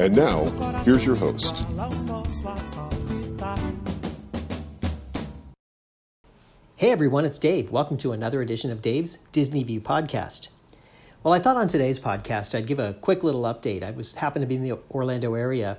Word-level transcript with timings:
And 0.00 0.16
now, 0.16 0.44
here's 0.84 1.04
your 1.04 1.14
host. 1.14 1.62
Hey 6.76 6.90
everyone, 6.90 7.26
it's 7.26 7.36
Dave. 7.36 7.70
Welcome 7.70 7.98
to 7.98 8.12
another 8.12 8.40
edition 8.40 8.70
of 8.70 8.80
Dave's 8.80 9.18
Disney 9.32 9.62
View 9.62 9.82
podcast. 9.82 10.48
Well, 11.22 11.34
I 11.34 11.38
thought 11.38 11.58
on 11.58 11.68
today's 11.68 12.00
podcast 12.00 12.54
I'd 12.54 12.66
give 12.66 12.78
a 12.78 12.94
quick 12.94 13.22
little 13.22 13.42
update. 13.42 13.82
I 13.82 13.90
was 13.90 14.14
happened 14.14 14.42
to 14.42 14.46
be 14.46 14.54
in 14.54 14.64
the 14.64 14.78
Orlando 14.90 15.34
area 15.34 15.76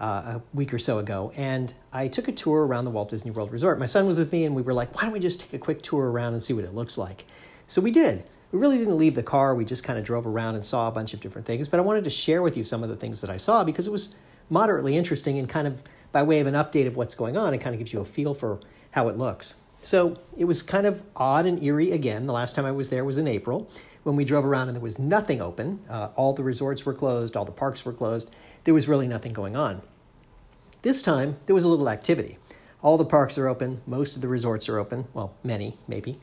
uh, 0.00 0.04
a 0.38 0.42
week 0.54 0.72
or 0.72 0.78
so 0.78 0.98
ago, 0.98 1.30
and 1.36 1.74
I 1.92 2.08
took 2.08 2.26
a 2.26 2.32
tour 2.32 2.66
around 2.66 2.86
the 2.86 2.90
Walt 2.90 3.10
Disney 3.10 3.32
World 3.32 3.52
Resort. 3.52 3.78
My 3.78 3.84
son 3.84 4.06
was 4.06 4.18
with 4.18 4.32
me, 4.32 4.46
and 4.46 4.56
we 4.56 4.62
were 4.62 4.72
like, 4.72 4.94
"Why 4.94 5.02
don't 5.02 5.12
we 5.12 5.20
just 5.20 5.42
take 5.42 5.52
a 5.52 5.58
quick 5.58 5.82
tour 5.82 6.10
around 6.10 6.32
and 6.32 6.42
see 6.42 6.54
what 6.54 6.64
it 6.64 6.72
looks 6.72 6.96
like?" 6.96 7.26
So 7.66 7.82
we 7.82 7.90
did. 7.90 8.24
We 8.52 8.58
really 8.58 8.78
didn't 8.78 8.96
leave 8.96 9.14
the 9.14 9.22
car. 9.22 9.54
We 9.54 9.64
just 9.64 9.84
kind 9.84 9.98
of 9.98 10.04
drove 10.04 10.26
around 10.26 10.54
and 10.54 10.64
saw 10.64 10.88
a 10.88 10.90
bunch 10.90 11.12
of 11.12 11.20
different 11.20 11.46
things. 11.46 11.68
But 11.68 11.78
I 11.78 11.82
wanted 11.82 12.04
to 12.04 12.10
share 12.10 12.42
with 12.42 12.56
you 12.56 12.64
some 12.64 12.82
of 12.82 12.88
the 12.88 12.96
things 12.96 13.20
that 13.20 13.30
I 13.30 13.36
saw 13.36 13.64
because 13.64 13.86
it 13.86 13.90
was 13.90 14.14
moderately 14.48 14.96
interesting 14.96 15.38
and 15.38 15.48
kind 15.48 15.66
of 15.66 15.82
by 16.12 16.22
way 16.22 16.40
of 16.40 16.46
an 16.46 16.54
update 16.54 16.86
of 16.86 16.96
what's 16.96 17.14
going 17.14 17.36
on. 17.36 17.52
It 17.52 17.58
kind 17.58 17.74
of 17.74 17.78
gives 17.78 17.92
you 17.92 18.00
a 18.00 18.04
feel 18.04 18.34
for 18.34 18.60
how 18.92 19.08
it 19.08 19.18
looks. 19.18 19.56
So 19.82 20.18
it 20.36 20.46
was 20.46 20.62
kind 20.62 20.86
of 20.86 21.02
odd 21.14 21.46
and 21.46 21.62
eerie 21.62 21.92
again. 21.92 22.26
The 22.26 22.32
last 22.32 22.54
time 22.54 22.64
I 22.64 22.72
was 22.72 22.88
there 22.88 23.04
was 23.04 23.18
in 23.18 23.28
April 23.28 23.70
when 24.02 24.16
we 24.16 24.24
drove 24.24 24.44
around 24.44 24.68
and 24.68 24.76
there 24.76 24.82
was 24.82 24.98
nothing 24.98 25.40
open. 25.42 25.80
Uh, 25.88 26.08
all 26.16 26.32
the 26.32 26.42
resorts 26.42 26.86
were 26.86 26.94
closed, 26.94 27.36
all 27.36 27.44
the 27.44 27.52
parks 27.52 27.84
were 27.84 27.92
closed. 27.92 28.30
There 28.64 28.74
was 28.74 28.88
really 28.88 29.06
nothing 29.06 29.32
going 29.32 29.56
on. 29.56 29.82
This 30.82 31.02
time, 31.02 31.36
there 31.46 31.54
was 31.54 31.64
a 31.64 31.68
little 31.68 31.88
activity. 31.88 32.38
All 32.82 32.96
the 32.96 33.04
parks 33.04 33.36
are 33.36 33.48
open, 33.48 33.82
most 33.86 34.14
of 34.16 34.22
the 34.22 34.28
resorts 34.28 34.68
are 34.68 34.78
open, 34.78 35.06
well, 35.12 35.34
many, 35.42 35.76
maybe. 35.88 36.20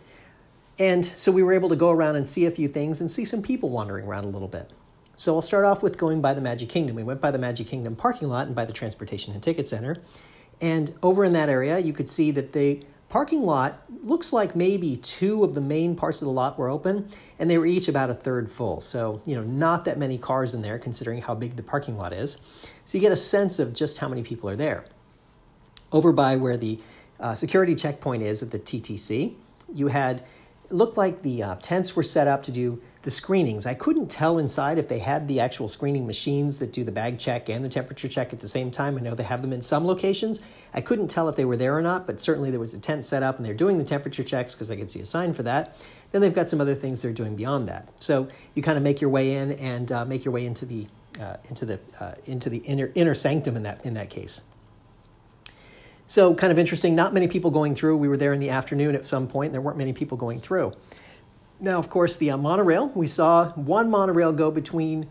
And 0.78 1.12
so 1.16 1.32
we 1.32 1.44
were 1.44 1.54
able 1.54 1.70
to 1.70 1.76
go 1.76 1.90
around 1.92 2.16
and 2.18 2.28
see 2.28 2.46
a 2.46 2.52
few 2.52 2.68
things 2.68 3.00
and 3.00 3.10
see 3.10 3.26
some 3.26 3.42
people 3.42 3.70
wandering 3.70 4.06
around 4.06 4.26
a 4.26 4.30
little 4.30 4.48
bit. 4.48 4.72
So 5.16 5.36
I'll 5.36 5.42
start 5.42 5.64
off 5.64 5.82
with 5.82 5.98
going 5.98 6.20
by 6.20 6.34
the 6.34 6.42
Magic 6.42 6.68
Kingdom. 6.68 6.98
We 6.98 7.04
went 7.04 7.22
by 7.22 7.32
the 7.32 7.38
Magic 7.38 7.68
Kingdom 7.68 7.96
parking 7.96 8.28
lot 8.28 8.48
and 8.48 8.56
by 8.56 8.66
the 8.66 8.74
Transportation 8.74 9.34
and 9.34 9.42
Ticket 9.42 9.70
Center. 9.70 9.98
And 10.60 10.94
over 11.02 11.24
in 11.24 11.34
that 11.34 11.48
area, 11.48 11.80
you 11.80 11.94
could 11.94 12.10
see 12.10 12.32
that 12.32 12.52
the 12.52 12.84
parking 13.08 13.44
lot 13.44 13.84
looks 14.04 14.34
like 14.34 14.56
maybe 14.56 14.98
two 14.98 15.44
of 15.44 15.56
the 15.56 15.62
main 15.62 15.96
parts 15.96 16.22
of 16.22 16.26
the 16.26 16.32
lot 16.32 16.58
were 16.58 16.70
open, 16.70 17.10
and 17.40 17.50
they 17.50 17.58
were 17.58 17.66
each 17.66 17.88
about 17.88 18.10
a 18.10 18.14
third 18.14 18.52
full. 18.52 18.82
So, 18.82 19.22
you 19.26 19.36
know, 19.36 19.44
not 19.44 19.86
that 19.86 19.98
many 19.98 20.18
cars 20.18 20.54
in 20.54 20.62
there 20.62 20.78
considering 20.78 21.22
how 21.22 21.36
big 21.36 21.56
the 21.56 21.64
parking 21.64 21.98
lot 21.98 22.12
is. 22.12 22.38
So 22.84 22.98
you 22.98 23.02
get 23.02 23.14
a 23.14 23.18
sense 23.18 23.60
of 23.60 23.74
just 23.74 24.00
how 24.00 24.10
many 24.10 24.24
people 24.24 24.50
are 24.50 24.56
there. 24.58 24.86
Over 25.94 26.12
by 26.12 26.36
where 26.36 26.58
the 26.58 26.80
uh, 27.20 27.36
security 27.36 27.76
checkpoint 27.76 28.24
is 28.24 28.44
at 28.44 28.52
the 28.52 28.60
TTC, 28.60 29.36
you 29.74 29.88
had 29.88 30.24
it 30.70 30.74
looked 30.74 30.98
like 30.98 31.22
the 31.22 31.44
uh, 31.44 31.56
tents 31.62 31.96
were 31.96 32.04
set 32.04 32.28
up 32.28 32.44
to 32.44 32.52
do 32.52 32.82
the 33.04 33.12
screenings. 33.12 33.68
I 33.68 33.76
couldn't 33.76 34.10
tell 34.10 34.40
inside 34.40 34.80
if 34.80 34.90
they 34.90 34.98
had 34.98 35.28
the 35.28 35.40
actual 35.40 35.68
screening 35.68 36.08
machines 36.08 36.58
that 36.58 36.74
do 36.74 36.84
the 36.84 36.92
bag 36.92 37.20
check 37.20 37.50
and 37.50 37.64
the 37.64 37.70
temperature 37.70 38.08
check 38.08 38.34
at 38.34 38.40
the 38.40 38.48
same 38.48 38.72
time. 38.72 38.98
I 38.98 39.02
know 39.02 39.14
they 39.14 39.24
have 39.24 39.44
them 39.44 39.54
in 39.54 39.62
some 39.62 39.86
locations. 39.86 40.42
I 40.74 40.82
couldn't 40.82 41.10
tell 41.10 41.30
if 41.30 41.36
they 41.36 41.46
were 41.46 41.56
there 41.56 41.78
or 41.78 41.84
not, 41.84 42.08
but 42.08 42.20
certainly 42.20 42.50
there 42.50 42.60
was 42.60 42.74
a 42.74 42.80
tent 42.80 43.06
set 43.06 43.22
up 43.22 43.38
and 43.38 43.46
they're 43.46 43.54
doing 43.54 43.78
the 43.78 43.84
temperature 43.84 44.24
checks 44.24 44.56
because 44.56 44.72
I 44.72 44.76
could 44.76 44.90
see 44.90 45.02
a 45.02 45.06
sign 45.06 45.36
for 45.36 45.44
that. 45.44 45.78
Then 46.12 46.22
they've 46.22 46.34
got 46.34 46.50
some 46.50 46.60
other 46.60 46.74
things 46.74 47.04
they're 47.04 47.14
doing 47.14 47.36
beyond 47.36 47.70
that. 47.70 47.90
So 48.00 48.28
you 48.56 48.64
kind 48.64 48.78
of 48.78 48.84
make 48.84 49.02
your 49.02 49.12
way 49.12 49.36
in 49.36 49.52
and 49.54 49.92
uh, 49.92 50.04
make 50.06 50.26
your 50.26 50.34
way 50.34 50.46
into 50.48 50.66
the 50.66 50.88
uh, 51.22 51.38
into 51.48 51.66
the 51.66 51.80
uh, 52.00 52.16
into 52.26 52.50
the 52.50 52.58
inner 52.58 52.92
inner 52.96 53.14
sanctum 53.14 53.56
in 53.56 53.64
that 53.64 53.86
in 53.86 53.94
that 53.94 54.10
case. 54.10 54.42
So, 56.08 56.36
kind 56.36 56.52
of 56.52 56.60
interesting, 56.60 56.94
not 56.94 57.14
many 57.14 57.28
people 57.28 57.50
going 57.50 57.76
through. 57.76 57.98
We 57.98 58.08
were 58.08 58.18
there 58.18 58.34
in 58.34 58.40
the 58.40 58.50
afternoon 58.50 58.96
at 58.96 59.08
some 59.08 59.28
point, 59.28 59.48
and 59.48 59.54
there 59.56 59.62
weren't 59.62 59.78
many 59.78 59.92
people 59.92 60.18
going 60.18 60.40
through. 60.40 60.74
Now, 61.60 61.80
of 61.80 61.90
course, 61.90 62.18
the 62.18 62.32
uh, 62.32 62.38
monorail, 62.38 62.90
we 62.90 63.08
saw 63.08 63.52
one 63.54 63.90
monorail 63.90 64.32
go 64.32 64.52
between 64.52 65.08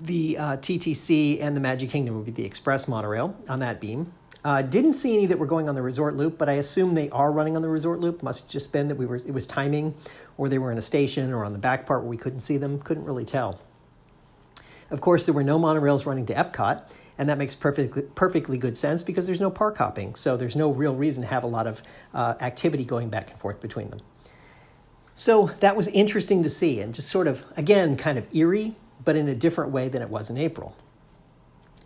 the 0.00 0.38
uh, 0.38 0.56
TTC 0.56 1.42
and 1.42 1.54
the 1.54 1.60
Magic 1.60 1.90
Kingdom, 1.90 2.16
would 2.16 2.24
be 2.24 2.32
the 2.32 2.44
express 2.44 2.88
monorail 2.88 3.36
on 3.48 3.58
that 3.58 3.80
beam. 3.80 4.12
Uh, 4.44 4.62
didn't 4.62 4.92
see 4.92 5.14
any 5.14 5.26
that 5.26 5.38
were 5.38 5.46
going 5.46 5.68
on 5.68 5.74
the 5.74 5.82
resort 5.82 6.16
loop, 6.16 6.36
but 6.38 6.48
I 6.48 6.54
assume 6.54 6.94
they 6.94 7.08
are 7.10 7.32
running 7.32 7.56
on 7.56 7.62
the 7.62 7.68
resort 7.68 8.00
loop. 8.00 8.22
Must 8.22 8.48
just 8.48 8.72
been 8.72 8.88
that 8.88 8.96
we 8.96 9.06
were 9.06 9.16
it 9.16 9.32
was 9.32 9.46
timing, 9.46 9.94
or 10.36 10.48
they 10.48 10.58
were 10.58 10.70
in 10.70 10.76
a 10.76 10.82
station 10.82 11.32
or 11.32 11.44
on 11.44 11.54
the 11.54 11.58
back 11.58 11.86
part 11.86 12.02
where 12.02 12.10
we 12.10 12.18
couldn't 12.18 12.40
see 12.40 12.58
them. 12.58 12.78
Couldn't 12.80 13.04
really 13.04 13.24
tell. 13.24 13.60
Of 14.90 15.00
course, 15.00 15.24
there 15.24 15.34
were 15.34 15.42
no 15.42 15.58
monorails 15.58 16.04
running 16.04 16.26
to 16.26 16.34
Epcot, 16.34 16.82
and 17.18 17.28
that 17.28 17.38
makes 17.38 17.54
perfectly, 17.54 18.02
perfectly 18.14 18.58
good 18.58 18.76
sense 18.76 19.02
because 19.02 19.26
there's 19.26 19.40
no 19.40 19.50
park 19.50 19.78
hopping, 19.78 20.14
so 20.14 20.36
there's 20.36 20.56
no 20.56 20.70
real 20.70 20.94
reason 20.94 21.22
to 21.22 21.28
have 21.28 21.44
a 21.44 21.46
lot 21.46 21.66
of 21.66 21.82
uh, 22.12 22.34
activity 22.40 22.84
going 22.84 23.08
back 23.08 23.30
and 23.30 23.38
forth 23.38 23.60
between 23.60 23.90
them. 23.90 24.00
So 25.14 25.50
that 25.60 25.76
was 25.76 25.86
interesting 25.88 26.42
to 26.42 26.50
see, 26.50 26.80
and 26.80 26.92
just 26.94 27.08
sort 27.08 27.28
of, 27.28 27.44
again, 27.56 27.96
kind 27.96 28.18
of 28.18 28.34
eerie, 28.34 28.76
but 29.04 29.14
in 29.14 29.28
a 29.28 29.34
different 29.34 29.70
way 29.70 29.88
than 29.88 30.02
it 30.02 30.08
was 30.08 30.28
in 30.28 30.36
April. 30.36 30.74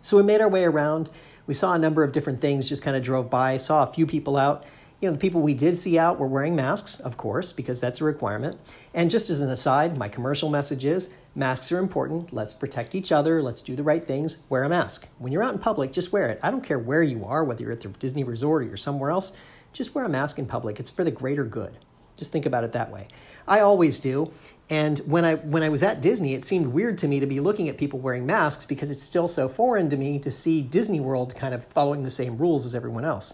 So 0.01 0.17
we 0.17 0.23
made 0.23 0.41
our 0.41 0.49
way 0.49 0.63
around. 0.63 1.09
We 1.45 1.53
saw 1.53 1.73
a 1.73 1.77
number 1.77 2.03
of 2.03 2.11
different 2.11 2.39
things, 2.39 2.67
just 2.67 2.81
kind 2.81 2.97
of 2.97 3.03
drove 3.03 3.29
by, 3.29 3.57
saw 3.57 3.83
a 3.83 3.87
few 3.87 4.07
people 4.07 4.37
out. 4.37 4.63
You 5.01 5.09
know, 5.09 5.13
the 5.13 5.19
people 5.19 5.41
we 5.41 5.53
did 5.53 5.77
see 5.77 5.99
out 5.99 6.19
were 6.19 6.27
wearing 6.27 6.55
masks, 6.55 6.99
of 6.99 7.17
course, 7.17 7.51
because 7.51 7.79
that's 7.79 8.01
a 8.01 8.03
requirement. 8.03 8.59
And 8.93 9.11
just 9.11 9.29
as 9.29 9.41
an 9.41 9.49
aside, 9.49 9.97
my 9.97 10.09
commercial 10.09 10.49
message 10.49 10.83
is 10.83 11.09
Masks 11.35 11.71
are 11.71 11.77
important. 11.77 12.33
Let's 12.33 12.53
protect 12.53 12.95
each 12.95 13.11
other. 13.11 13.41
Let's 13.41 13.61
do 13.61 13.75
the 13.75 13.83
right 13.83 14.03
things. 14.03 14.37
Wear 14.49 14.63
a 14.63 14.69
mask. 14.69 15.07
When 15.19 15.31
you're 15.31 15.43
out 15.43 15.53
in 15.53 15.59
public, 15.59 15.93
just 15.93 16.11
wear 16.11 16.29
it. 16.29 16.39
I 16.41 16.49
don't 16.49 16.63
care 16.63 16.79
where 16.79 17.03
you 17.03 17.23
are, 17.25 17.43
whether 17.43 17.61
you're 17.61 17.71
at 17.71 17.81
the 17.81 17.89
Disney 17.89 18.23
resort 18.23 18.63
or 18.63 18.65
you're 18.65 18.77
somewhere 18.77 19.11
else, 19.11 19.33
just 19.71 19.93
wear 19.93 20.05
a 20.05 20.09
mask 20.09 20.39
in 20.39 20.47
public. 20.47 20.79
It's 20.79 20.91
for 20.91 21.03
the 21.03 21.11
greater 21.11 21.45
good. 21.45 21.77
Just 22.17 22.31
think 22.31 22.45
about 22.45 22.63
it 22.63 22.73
that 22.73 22.91
way. 22.91 23.07
I 23.47 23.59
always 23.61 23.99
do. 23.99 24.31
And 24.69 24.99
when 24.99 25.25
I 25.25 25.35
when 25.35 25.63
I 25.63 25.69
was 25.69 25.81
at 25.81 26.01
Disney, 26.01 26.33
it 26.33 26.45
seemed 26.45 26.67
weird 26.67 26.97
to 26.99 27.07
me 27.07 27.19
to 27.19 27.25
be 27.25 27.39
looking 27.39 27.69
at 27.69 27.77
people 27.77 27.99
wearing 27.99 28.25
masks 28.25 28.65
because 28.65 28.89
it's 28.89 29.01
still 29.01 29.27
so 29.27 29.49
foreign 29.49 29.89
to 29.89 29.97
me 29.97 30.19
to 30.19 30.29
see 30.29 30.61
Disney 30.61 30.99
World 30.99 31.35
kind 31.35 31.53
of 31.53 31.65
following 31.65 32.03
the 32.03 32.11
same 32.11 32.37
rules 32.37 32.65
as 32.65 32.75
everyone 32.75 33.05
else. 33.05 33.33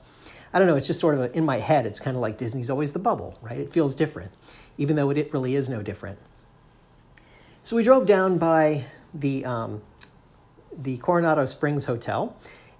I 0.53 0.59
don't 0.59 0.67
know, 0.67 0.77
it's 0.77 0.88
just 0.88 1.01
sort 1.01 1.17
of 1.17 1.35
in 1.35 1.44
my 1.44 1.59
head, 1.59 1.85
it's 1.85 2.00
kind 2.00 2.16
of 2.16 2.22
like 2.22 2.38
Disney's 2.38 2.69
always 2.69 2.94
the 2.94 3.00
bubble, 3.00 3.38
right? 3.41 3.59
It 3.59 3.73
feels 3.73 3.95
different, 3.95 4.31
even 4.77 4.95
though 4.95 5.09
it, 5.09 5.17
it 5.17 5.33
really 5.33 5.56
is 5.56 5.67
no 5.67 5.81
different. 5.81 6.17
So 7.65 7.75
we 7.75 7.83
drove 7.83 8.05
down 8.05 8.37
by 8.37 8.83
the, 9.11 9.43
um, 9.43 9.81
the 10.77 10.97
Coronado 10.97 11.47
Springs 11.47 11.85
Hotel. 11.85 12.37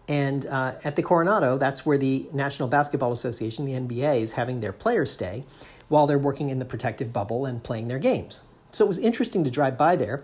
And 0.08 0.46
uh, 0.46 0.76
at 0.84 0.96
the 0.96 1.02
Coronado, 1.02 1.58
that's 1.58 1.88
where 1.88 1.98
the 1.98 2.28
National 2.32 2.70
Basketball 2.70 3.12
Association, 3.12 3.66
the 3.66 3.72
NBA, 3.72 4.22
is 4.22 4.34
having 4.34 4.60
their 4.60 4.72
players 4.72 5.10
stay 5.10 5.44
while 5.88 6.06
they're 6.06 6.20
working 6.20 6.52
in 6.52 6.60
the 6.60 6.66
protective 6.66 7.12
bubble 7.12 7.48
and 7.48 7.64
playing 7.64 7.88
their 7.88 7.98
games. 7.98 8.44
So 8.74 8.86
it 8.86 8.88
was 8.88 9.00
interesting 9.00 9.44
to 9.44 9.50
drive 9.50 9.76
by 9.76 9.96
there. 9.96 10.24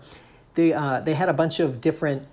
They, 0.54 0.72
uh, 0.72 1.00
they 1.00 1.14
had 1.14 1.28
a 1.28 1.32
bunch 1.32 1.58
of 1.58 1.80
different 1.80 2.28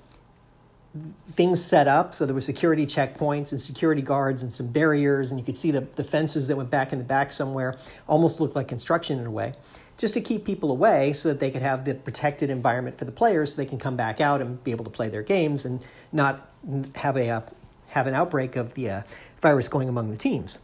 things 1.35 1.63
set 1.63 1.88
up. 1.88 2.13
So 2.13 2.28
there 2.28 2.35
were 2.35 2.41
security 2.41 2.85
checkpoints 2.85 3.51
and 3.51 3.59
security 3.59 4.03
guards 4.03 4.43
and 4.43 4.53
some 4.53 4.67
barriers, 4.67 5.32
and 5.32 5.40
you 5.40 5.46
could 5.46 5.58
see 5.58 5.72
the, 5.72 5.82
the 5.96 6.03
fences 6.03 6.47
that 6.47 6.55
went 6.55 6.70
back 6.70 6.93
in 6.93 6.99
the 6.99 7.05
back 7.05 7.34
somewhere, 7.34 7.75
almost 8.05 8.40
looked 8.40 8.55
like 8.55 8.67
construction 8.67 9.17
in 9.17 9.25
a 9.25 9.32
way 9.32 9.55
just 9.99 10.13
to 10.13 10.22
keep 10.22 10.46
people 10.46 10.72
away 10.72 11.11
so 11.11 11.28
that 11.28 11.41
they 11.41 11.51
could 11.51 11.61
have 11.61 11.84
the 11.84 11.93
protected 11.93 12.49
environment 12.49 12.97
for 12.97 13.03
the 13.03 13.11
players 13.11 13.51
so 13.51 13.57
they 13.57 13.66
can 13.66 13.78
come 13.78 13.97
back 13.97 14.22
out 14.22 14.41
and 14.41 14.63
be 14.63 14.72
able 14.72 14.85
to 14.85 14.90
play 14.90 15.09
their 15.09 15.22
games 15.22 15.66
and 15.66 15.81
not 16.11 16.49
have 16.96 17.17
a 17.17 17.29
uh, 17.29 17.41
have 17.90 18.07
an 18.07 18.13
outbreak 18.13 18.55
of 18.55 18.73
the 18.75 18.90
uh, 18.90 19.01
virus 19.41 19.67
going 19.67 19.90
among 19.90 20.09
the 20.09 20.17
teams. 20.17 20.59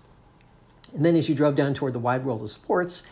And 0.93 1.05
then 1.05 1.15
as 1.15 1.27
you 1.27 1.35
drove 1.35 1.55
down 1.55 1.73
toward 1.73 1.93
the 1.93 1.99
wide 1.99 2.23
world 2.23 2.41
of 2.41 2.49
sports, 2.49 3.05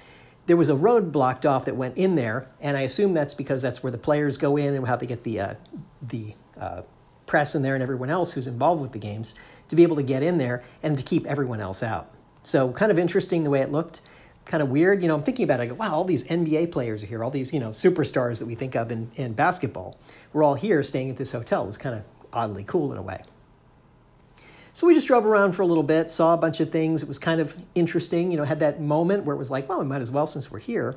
there 0.46 0.56
was 0.56 0.70
a 0.70 0.76
road 0.76 1.12
blocked 1.12 1.46
off 1.46 1.66
that 1.66 1.76
went 1.76 1.98
in 1.98 2.16
there, 2.16 2.48
and 2.62 2.78
I 2.78 2.82
assume 2.82 3.14
that's 3.14 3.34
because 3.34 3.62
that's 3.62 3.84
where 3.84 3.92
the 3.92 3.98
players 3.98 4.38
go 4.38 4.56
in 4.56 4.74
and 4.76 4.88
how 4.88 4.96
they 4.96 5.06
get 5.06 5.24
the 5.24 5.40
uh, 5.42 5.54
the 6.02 6.36
uh, 6.58 6.84
press 7.26 7.54
in 7.54 7.64
there 7.64 7.74
and 7.74 7.84
everyone 7.84 8.10
else 8.10 8.32
who's 8.32 8.48
involved 8.48 8.82
with 8.82 8.94
the 8.94 9.00
games 9.00 9.36
to 9.68 9.76
be 9.76 9.84
able 9.84 9.98
to 9.98 10.04
get 10.04 10.24
in 10.24 10.38
there 10.38 10.64
and 10.82 10.98
to 10.98 11.04
keep 11.04 11.26
everyone 11.26 11.60
else 11.60 11.84
out. 11.84 12.10
So 12.44 12.72
kind 12.72 12.92
of 12.92 13.00
interesting 13.00 13.44
the 13.44 13.50
way 13.50 13.62
it 13.62 13.72
looked 13.72 14.02
kind 14.46 14.62
of 14.62 14.70
weird. 14.70 15.02
You 15.02 15.08
know, 15.08 15.16
I'm 15.16 15.24
thinking 15.24 15.44
about 15.44 15.60
it. 15.60 15.64
I 15.64 15.66
go, 15.68 15.76
wow, 15.76 15.94
all 15.94 16.04
these 16.04 16.24
NBA 16.26 16.72
players 16.72 17.04
are 17.04 17.08
here, 17.08 17.24
all 17.24 17.32
these, 17.32 17.54
you 17.54 17.60
know, 17.60 17.70
superstars 17.70 18.40
that 18.40 18.46
we 18.46 18.56
think 18.56 18.76
of 18.76 18.92
in, 18.92 19.12
in 19.16 19.34
basketball. 19.34 19.98
We're 20.32 20.44
all 20.44 20.56
here 20.56 20.84
staying 20.84 21.10
at 21.10 21.18
this 21.18 21.32
hotel. 21.32 21.64
It 21.64 21.68
was 21.68 21.78
kind 21.78 21.96
of 21.96 22.04
oddly 22.32 22.64
cool 22.64 22.92
in 22.92 22.98
a 22.98 23.02
way. 23.02 23.24
So 24.76 24.88
we 24.88 24.96
just 24.96 25.06
drove 25.06 25.26
around 25.26 25.54
for 25.54 25.62
a 25.62 25.68
little 25.68 25.84
bit, 25.84 26.10
saw 26.10 26.34
a 26.34 26.38
bunch 26.38 26.60
of 26.60 26.72
things. 26.72 27.04
It 27.04 27.08
was 27.08 27.20
kind 27.20 27.40
of 27.40 27.56
interesting, 27.76 28.32
you 28.32 28.38
know, 28.38 28.44
had 28.44 28.60
that 28.62 28.82
moment 28.82 29.24
where 29.24 29.36
it 29.36 29.40
was 29.40 29.52
like, 29.52 29.70
well, 29.70 29.80
we 29.80 29.86
might 29.86 30.02
as 30.02 30.10
well 30.10 30.26
since 30.26 30.52
we're 30.52 30.60
here. 30.60 30.96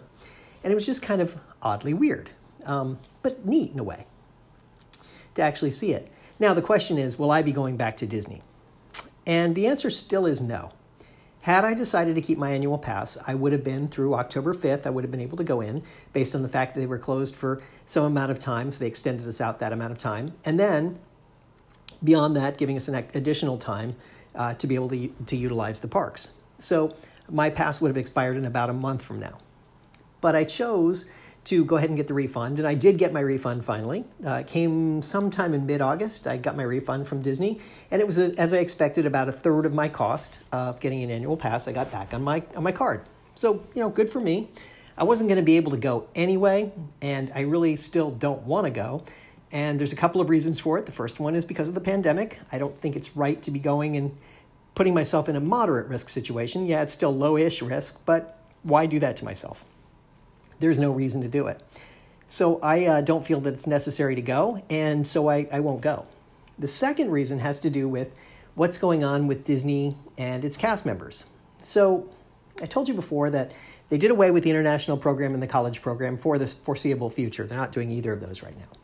And 0.64 0.72
it 0.72 0.74
was 0.74 0.86
just 0.86 1.02
kind 1.02 1.20
of 1.20 1.36
oddly 1.60 1.92
weird, 1.92 2.30
um, 2.64 2.98
but 3.22 3.44
neat 3.44 3.72
in 3.72 3.78
a 3.78 3.84
way 3.84 4.06
to 5.34 5.42
actually 5.42 5.70
see 5.70 5.92
it. 5.92 6.10
Now, 6.38 6.54
the 6.54 6.62
question 6.62 6.96
is, 6.96 7.18
will 7.18 7.30
I 7.30 7.42
be 7.42 7.52
going 7.52 7.76
back 7.76 7.98
to 7.98 8.06
Disney? 8.06 8.42
And 9.26 9.54
the 9.54 9.66
answer 9.66 9.90
still 9.90 10.24
is 10.24 10.40
no. 10.40 10.72
Had 11.46 11.64
I 11.64 11.74
decided 11.74 12.16
to 12.16 12.20
keep 12.20 12.38
my 12.38 12.50
annual 12.50 12.76
pass, 12.76 13.16
I 13.24 13.36
would 13.36 13.52
have 13.52 13.62
been 13.62 13.86
through 13.86 14.14
October 14.14 14.52
5th. 14.52 14.84
I 14.84 14.90
would 14.90 15.04
have 15.04 15.12
been 15.12 15.20
able 15.20 15.36
to 15.36 15.44
go 15.44 15.60
in 15.60 15.84
based 16.12 16.34
on 16.34 16.42
the 16.42 16.48
fact 16.48 16.74
that 16.74 16.80
they 16.80 16.86
were 16.86 16.98
closed 16.98 17.36
for 17.36 17.62
some 17.86 18.02
amount 18.02 18.32
of 18.32 18.40
time. 18.40 18.72
So 18.72 18.80
they 18.80 18.88
extended 18.88 19.28
us 19.28 19.40
out 19.40 19.60
that 19.60 19.72
amount 19.72 19.92
of 19.92 19.98
time. 19.98 20.32
And 20.44 20.58
then 20.58 20.98
beyond 22.02 22.34
that, 22.34 22.58
giving 22.58 22.76
us 22.76 22.88
an 22.88 22.96
additional 23.14 23.58
time 23.58 23.94
uh, 24.34 24.54
to 24.54 24.66
be 24.66 24.74
able 24.74 24.88
to, 24.88 25.06
to 25.26 25.36
utilize 25.36 25.78
the 25.78 25.86
parks. 25.86 26.32
So 26.58 26.96
my 27.30 27.48
pass 27.48 27.80
would 27.80 27.90
have 27.90 27.96
expired 27.96 28.36
in 28.36 28.44
about 28.44 28.68
a 28.68 28.72
month 28.72 29.02
from 29.02 29.20
now. 29.20 29.38
But 30.20 30.34
I 30.34 30.42
chose 30.42 31.06
to 31.46 31.64
go 31.64 31.76
ahead 31.76 31.88
and 31.88 31.96
get 31.96 32.08
the 32.08 32.14
refund, 32.14 32.58
and 32.58 32.66
I 32.66 32.74
did 32.74 32.98
get 32.98 33.12
my 33.12 33.20
refund 33.20 33.64
finally. 33.64 34.04
Uh, 34.24 34.34
it 34.34 34.46
came 34.46 35.00
sometime 35.00 35.54
in 35.54 35.64
mid 35.64 35.80
August. 35.80 36.26
I 36.26 36.36
got 36.36 36.56
my 36.56 36.64
refund 36.64 37.06
from 37.06 37.22
Disney, 37.22 37.60
and 37.90 38.02
it 38.02 38.06
was, 38.06 38.18
a, 38.18 38.32
as 38.38 38.52
I 38.52 38.58
expected, 38.58 39.06
about 39.06 39.28
a 39.28 39.32
third 39.32 39.64
of 39.64 39.72
my 39.72 39.88
cost 39.88 40.40
of 40.52 40.80
getting 40.80 41.02
an 41.02 41.10
annual 41.10 41.36
pass. 41.36 41.68
I 41.68 41.72
got 41.72 41.90
back 41.90 42.12
on 42.12 42.22
my 42.22 42.42
on 42.54 42.62
my 42.62 42.72
card. 42.72 43.08
So 43.34 43.64
you 43.74 43.80
know, 43.80 43.88
good 43.88 44.10
for 44.10 44.20
me. 44.20 44.50
I 44.98 45.04
wasn't 45.04 45.28
going 45.28 45.36
to 45.36 45.44
be 45.44 45.56
able 45.56 45.70
to 45.72 45.76
go 45.76 46.08
anyway, 46.14 46.72
and 47.00 47.30
I 47.34 47.40
really 47.40 47.76
still 47.76 48.10
don't 48.10 48.42
want 48.42 48.64
to 48.64 48.70
go. 48.70 49.04
And 49.52 49.78
there's 49.78 49.92
a 49.92 49.96
couple 49.96 50.20
of 50.20 50.28
reasons 50.28 50.58
for 50.58 50.78
it. 50.78 50.86
The 50.86 50.92
first 50.92 51.20
one 51.20 51.36
is 51.36 51.44
because 51.44 51.68
of 51.68 51.74
the 51.74 51.80
pandemic. 51.80 52.40
I 52.50 52.58
don't 52.58 52.76
think 52.76 52.96
it's 52.96 53.16
right 53.16 53.40
to 53.42 53.50
be 53.50 53.58
going 53.58 53.96
and 53.96 54.16
putting 54.74 54.94
myself 54.94 55.28
in 55.28 55.36
a 55.36 55.40
moderate 55.40 55.88
risk 55.88 56.08
situation. 56.08 56.66
Yeah, 56.66 56.82
it's 56.82 56.92
still 56.92 57.14
low 57.14 57.36
ish 57.36 57.62
risk, 57.62 58.00
but 58.04 58.38
why 58.62 58.86
do 58.86 58.98
that 59.00 59.16
to 59.18 59.24
myself? 59.24 59.64
There's 60.58 60.78
no 60.78 60.90
reason 60.90 61.22
to 61.22 61.28
do 61.28 61.46
it. 61.46 61.62
So 62.28 62.58
I 62.60 62.86
uh, 62.86 63.00
don't 63.02 63.26
feel 63.26 63.40
that 63.40 63.54
it's 63.54 63.66
necessary 63.66 64.14
to 64.14 64.22
go, 64.22 64.62
and 64.68 65.06
so 65.06 65.28
I, 65.28 65.46
I 65.52 65.60
won't 65.60 65.80
go. 65.80 66.06
The 66.58 66.68
second 66.68 67.10
reason 67.10 67.38
has 67.38 67.60
to 67.60 67.70
do 67.70 67.88
with 67.88 68.12
what's 68.54 68.78
going 68.78 69.04
on 69.04 69.26
with 69.26 69.44
Disney 69.44 69.96
and 70.18 70.44
its 70.44 70.56
cast 70.56 70.84
members. 70.84 71.24
So 71.62 72.08
I 72.60 72.66
told 72.66 72.88
you 72.88 72.94
before 72.94 73.30
that 73.30 73.52
they 73.90 73.98
did 73.98 74.10
away 74.10 74.30
with 74.30 74.42
the 74.42 74.50
international 74.50 74.96
program 74.96 75.34
and 75.34 75.42
the 75.42 75.46
college 75.46 75.82
program 75.82 76.16
for 76.16 76.38
the 76.38 76.46
foreseeable 76.46 77.10
future. 77.10 77.46
They're 77.46 77.58
not 77.58 77.72
doing 77.72 77.90
either 77.90 78.12
of 78.12 78.20
those 78.20 78.42
right 78.42 78.56
now 78.58 78.76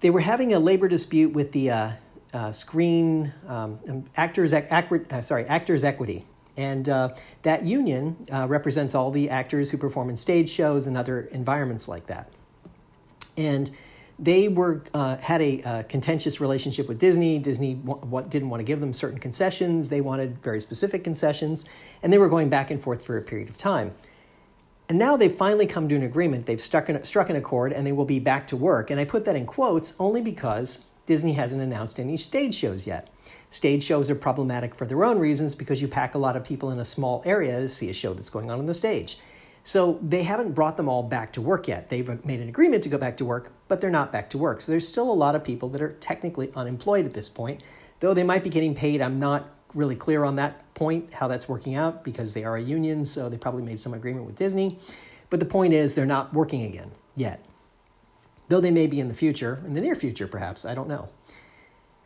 they 0.00 0.10
were 0.10 0.20
having 0.20 0.54
a 0.54 0.58
labor 0.58 0.88
dispute 0.88 1.32
with 1.32 1.52
the 1.52 1.70
uh, 1.70 1.90
uh, 2.32 2.52
screen 2.52 3.32
um, 3.46 3.78
um 3.88 4.04
actors, 4.16 4.52
uh, 4.52 5.22
sorry, 5.22 5.44
actors 5.46 5.84
equity. 5.84 6.24
And 6.58 6.88
uh, 6.88 7.14
that 7.42 7.64
union 7.64 8.16
uh, 8.32 8.48
represents 8.48 8.96
all 8.96 9.12
the 9.12 9.30
actors 9.30 9.70
who 9.70 9.78
perform 9.78 10.10
in 10.10 10.16
stage 10.16 10.50
shows 10.50 10.88
and 10.88 10.96
other 10.96 11.20
environments 11.30 11.86
like 11.86 12.08
that. 12.08 12.28
And 13.36 13.70
they 14.18 14.48
were 14.48 14.82
uh, 14.92 15.18
had 15.18 15.40
a 15.40 15.84
contentious 15.88 16.40
relationship 16.40 16.88
with 16.88 16.98
Disney. 16.98 17.38
Disney 17.38 17.74
w- 17.74 18.26
didn't 18.28 18.50
want 18.50 18.58
to 18.58 18.64
give 18.64 18.80
them 18.80 18.92
certain 18.92 19.20
concessions. 19.20 19.88
They 19.88 20.00
wanted 20.00 20.42
very 20.42 20.60
specific 20.60 21.04
concessions, 21.04 21.64
and 22.02 22.12
they 22.12 22.18
were 22.18 22.28
going 22.28 22.48
back 22.48 22.72
and 22.72 22.82
forth 22.82 23.02
for 23.02 23.16
a 23.16 23.22
period 23.22 23.48
of 23.48 23.56
time. 23.56 23.94
And 24.88 24.98
now 24.98 25.16
they've 25.16 25.32
finally 25.32 25.66
come 25.66 25.88
to 25.88 25.94
an 25.94 26.02
agreement. 26.02 26.46
They've 26.46 26.60
struck 26.60 26.88
an, 26.88 27.04
struck 27.04 27.30
an 27.30 27.36
accord 27.36 27.72
and 27.72 27.86
they 27.86 27.92
will 27.92 28.06
be 28.06 28.18
back 28.18 28.48
to 28.48 28.56
work. 28.56 28.90
And 28.90 28.98
I 28.98 29.04
put 29.04 29.24
that 29.26 29.36
in 29.36 29.44
quotes 29.46 29.94
only 30.00 30.22
because 30.22 30.86
Disney 31.06 31.34
hasn't 31.34 31.60
announced 31.60 32.00
any 32.00 32.16
stage 32.16 32.54
shows 32.54 32.86
yet. 32.86 33.08
Stage 33.50 33.82
shows 33.82 34.10
are 34.10 34.14
problematic 34.14 34.74
for 34.74 34.84
their 34.84 35.04
own 35.04 35.18
reasons 35.18 35.54
because 35.54 35.80
you 35.80 35.88
pack 35.88 36.14
a 36.14 36.18
lot 36.18 36.36
of 36.36 36.44
people 36.44 36.70
in 36.70 36.78
a 36.78 36.84
small 36.84 37.22
area 37.24 37.60
to 37.60 37.68
see 37.68 37.88
a 37.88 37.94
show 37.94 38.12
that's 38.12 38.30
going 38.30 38.50
on 38.50 38.58
on 38.58 38.66
the 38.66 38.74
stage. 38.74 39.18
So 39.64 39.98
they 40.02 40.22
haven't 40.22 40.52
brought 40.52 40.76
them 40.76 40.88
all 40.88 41.02
back 41.02 41.32
to 41.34 41.40
work 41.40 41.68
yet. 41.68 41.88
They've 41.88 42.24
made 42.24 42.40
an 42.40 42.48
agreement 42.48 42.82
to 42.84 42.88
go 42.88 42.98
back 42.98 43.16
to 43.18 43.24
work, 43.24 43.52
but 43.68 43.80
they're 43.80 43.90
not 43.90 44.12
back 44.12 44.30
to 44.30 44.38
work. 44.38 44.60
So 44.60 44.72
there's 44.72 44.88
still 44.88 45.10
a 45.10 45.12
lot 45.12 45.34
of 45.34 45.44
people 45.44 45.68
that 45.70 45.82
are 45.82 45.92
technically 45.94 46.50
unemployed 46.54 47.06
at 47.06 47.12
this 47.12 47.28
point. 47.28 47.62
Though 48.00 48.14
they 48.14 48.22
might 48.22 48.44
be 48.44 48.50
getting 48.50 48.74
paid, 48.74 49.02
I'm 49.02 49.18
not 49.18 49.48
really 49.74 49.96
clear 49.96 50.24
on 50.24 50.36
that 50.36 50.72
point, 50.74 51.12
how 51.12 51.28
that's 51.28 51.48
working 51.48 51.74
out, 51.74 52.04
because 52.04 52.32
they 52.32 52.44
are 52.44 52.56
a 52.56 52.62
union, 52.62 53.04
so 53.04 53.28
they 53.28 53.36
probably 53.36 53.62
made 53.62 53.80
some 53.80 53.92
agreement 53.92 54.26
with 54.26 54.36
Disney. 54.36 54.78
But 55.30 55.40
the 55.40 55.46
point 55.46 55.74
is, 55.74 55.94
they're 55.94 56.06
not 56.06 56.32
working 56.32 56.62
again 56.62 56.90
yet. 57.16 57.44
Though 58.48 58.60
they 58.60 58.70
may 58.70 58.86
be 58.86 59.00
in 59.00 59.08
the 59.08 59.14
future, 59.14 59.62
in 59.66 59.74
the 59.74 59.80
near 59.80 59.94
future 59.94 60.26
perhaps, 60.26 60.64
I 60.64 60.74
don't 60.74 60.88
know. 60.88 61.10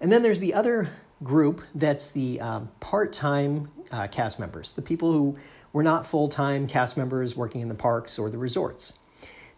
And 0.01 0.11
then 0.11 0.23
there's 0.23 0.41
the 0.41 0.55
other 0.55 0.91
group 1.23 1.63
that's 1.75 2.11
the 2.11 2.41
um, 2.41 2.71
part 2.81 3.13
time 3.13 3.71
uh, 3.91 4.07
cast 4.09 4.39
members, 4.39 4.73
the 4.73 4.83
people 4.83 5.13
who 5.13 5.37
were 5.73 5.83
not 5.83 6.07
full 6.07 6.29
time 6.29 6.67
cast 6.67 6.97
members 6.97 7.37
working 7.37 7.61
in 7.61 7.69
the 7.69 7.75
parks 7.75 8.19
or 8.19 8.31
the 8.31 8.39
resorts. 8.39 8.99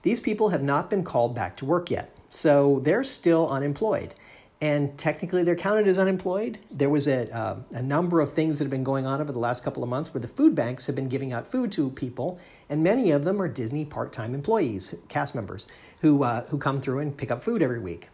These 0.02 0.20
people 0.20 0.50
have 0.50 0.62
not 0.62 0.90
been 0.90 1.02
called 1.02 1.34
back 1.34 1.56
to 1.58 1.64
work 1.64 1.90
yet, 1.90 2.16
so 2.30 2.80
they're 2.84 3.04
still 3.04 3.48
unemployed 3.48 4.14
and 4.64 4.96
technically 4.96 5.42
they're 5.42 5.56
counted 5.56 5.86
as 5.86 5.98
unemployed. 5.98 6.58
There 6.70 6.88
was 6.88 7.06
a, 7.06 7.30
uh, 7.36 7.56
a 7.72 7.82
number 7.82 8.20
of 8.20 8.32
things 8.32 8.56
that 8.56 8.64
have 8.64 8.70
been 8.70 8.82
going 8.82 9.04
on 9.04 9.20
over 9.20 9.30
the 9.30 9.38
last 9.38 9.62
couple 9.62 9.82
of 9.82 9.90
months 9.90 10.14
where 10.14 10.22
the 10.22 10.28
food 10.28 10.54
banks 10.54 10.86
have 10.86 10.94
been 10.94 11.10
giving 11.10 11.34
out 11.34 11.50
food 11.50 11.70
to 11.72 11.90
people, 11.90 12.38
and 12.70 12.82
many 12.82 13.10
of 13.10 13.24
them 13.24 13.42
are 13.42 13.48
Disney 13.48 13.84
part-time 13.84 14.34
employees, 14.34 14.94
cast 15.08 15.34
members, 15.34 15.66
who, 16.00 16.22
uh, 16.22 16.46
who 16.46 16.56
come 16.56 16.80
through 16.80 17.00
and 17.00 17.14
pick 17.14 17.30
up 17.30 17.44
food 17.44 17.60
every 17.60 17.78
week, 17.78 18.08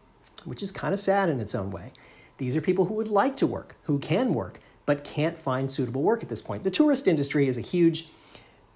which 0.44 0.60
is 0.60 0.72
kind 0.72 0.92
of 0.92 0.98
sad 0.98 1.28
in 1.28 1.38
its 1.38 1.54
own 1.54 1.70
way. 1.70 1.92
These 2.40 2.56
are 2.56 2.62
people 2.62 2.86
who 2.86 2.94
would 2.94 3.08
like 3.08 3.36
to 3.36 3.46
work, 3.46 3.76
who 3.82 3.98
can 3.98 4.32
work, 4.32 4.60
but 4.86 5.04
can't 5.04 5.36
find 5.36 5.70
suitable 5.70 6.00
work 6.00 6.22
at 6.22 6.30
this 6.30 6.40
point. 6.40 6.64
The 6.64 6.70
tourist 6.70 7.06
industry 7.06 7.48
is 7.48 7.58
a 7.58 7.60
huge 7.60 8.08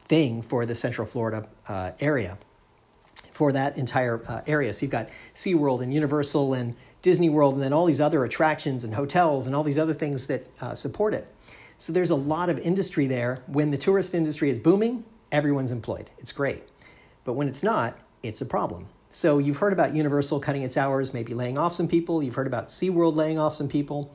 thing 0.01 0.43
for 0.43 0.67
the 0.67 0.75
Central 0.75 1.07
Florida 1.07 1.49
uh, 1.67 1.93
area, 1.99 2.37
for 3.33 3.53
that 3.53 3.79
entire 3.79 4.23
uh, 4.29 4.43
area. 4.47 4.75
So 4.75 4.83
you've 4.83 4.91
got 4.91 5.09
SeaWorld 5.35 5.81
and 5.81 5.95
Universal 5.95 6.53
and 6.53 6.77
Disney 7.01 7.31
World, 7.31 7.55
and 7.55 7.63
then 7.63 7.73
all 7.73 7.87
these 7.87 8.03
other 8.03 8.23
attractions 8.27 8.85
and 8.85 8.95
hotels 8.95 9.47
and 9.47 9.57
all 9.57 9.63
these 9.63 9.79
other 9.79 9.95
things 9.95 10.27
that 10.27 10.47
uh, 10.61 10.75
support 10.75 11.15
it. 11.15 11.27
So 11.79 11.91
there's 11.91 12.11
a 12.11 12.15
lot 12.15 12.51
of 12.51 12.59
industry 12.59 13.07
there. 13.07 13.43
When 13.47 13.71
the 13.71 13.79
tourist 13.79 14.15
industry 14.15 14.51
is 14.51 14.59
booming, 14.59 15.07
everyone's 15.33 15.73
employed. 15.73 16.11
It's 16.19 16.33
great. 16.33 16.65
But 17.25 17.33
when 17.33 17.49
it's 17.49 17.63
not, 17.63 17.97
it's 18.23 18.43
a 18.43 18.47
problem. 18.47 18.89
So 19.15 19.39
you've 19.39 19.59
heard 19.59 19.73
about 19.73 19.95
Universal 19.95 20.41
cutting 20.41 20.63
its 20.63 20.77
hours, 20.77 21.15
maybe 21.15 21.35
laying 21.35 21.57
off 21.57 21.73
some 21.73 21.87
people. 21.87 22.21
You've 22.21 22.35
heard 22.35 22.49
about 22.49 22.67
SeaWorld 22.67 23.15
laying 23.15 23.39
off 23.39 23.55
some 23.55 23.69
people. 23.69 24.13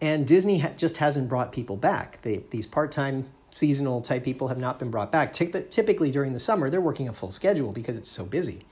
And 0.00 0.26
Disney 0.26 0.58
ha- 0.58 0.72
just 0.76 0.96
hasn't 0.96 1.28
brought 1.28 1.52
people 1.52 1.76
back. 1.76 2.20
They, 2.22 2.42
these 2.50 2.66
part 2.66 2.90
time, 2.90 3.30
seasonal 3.52 4.00
type 4.00 4.24
people 4.24 4.48
have 4.48 4.58
not 4.58 4.80
been 4.80 4.90
brought 4.90 5.12
back. 5.12 5.32
typically 5.32 6.10
during 6.10 6.32
the 6.32 6.40
summer, 6.40 6.68
they're 6.68 6.80
working 6.80 7.08
a 7.08 7.12
full 7.12 7.30
schedule 7.30 7.70
because 7.70 7.96
it's 7.96 8.10
so 8.10 8.26
busy. 8.26 8.66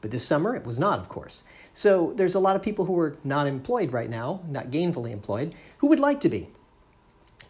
But 0.00 0.12
this 0.12 0.24
summer, 0.24 0.54
it 0.54 0.64
was 0.64 0.78
not, 0.78 1.00
of 1.00 1.08
course. 1.08 1.42
So 1.74 2.12
there's 2.14 2.36
a 2.36 2.40
lot 2.40 2.54
of 2.54 2.62
people 2.62 2.84
who 2.84 2.96
are 3.00 3.16
not 3.24 3.48
employed 3.48 3.92
right 3.92 4.08
now, 4.08 4.42
not 4.46 4.70
gainfully 4.70 5.10
employed, 5.10 5.56
who 5.78 5.88
would 5.88 5.98
like 5.98 6.20
to 6.20 6.28
be, 6.28 6.50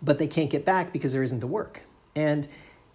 but 0.00 0.16
they 0.16 0.26
can't 0.26 0.48
get 0.48 0.64
back 0.64 0.94
because 0.94 1.12
there 1.12 1.22
isn't 1.22 1.40
the 1.40 1.46
work. 1.46 1.82
And 2.16 2.48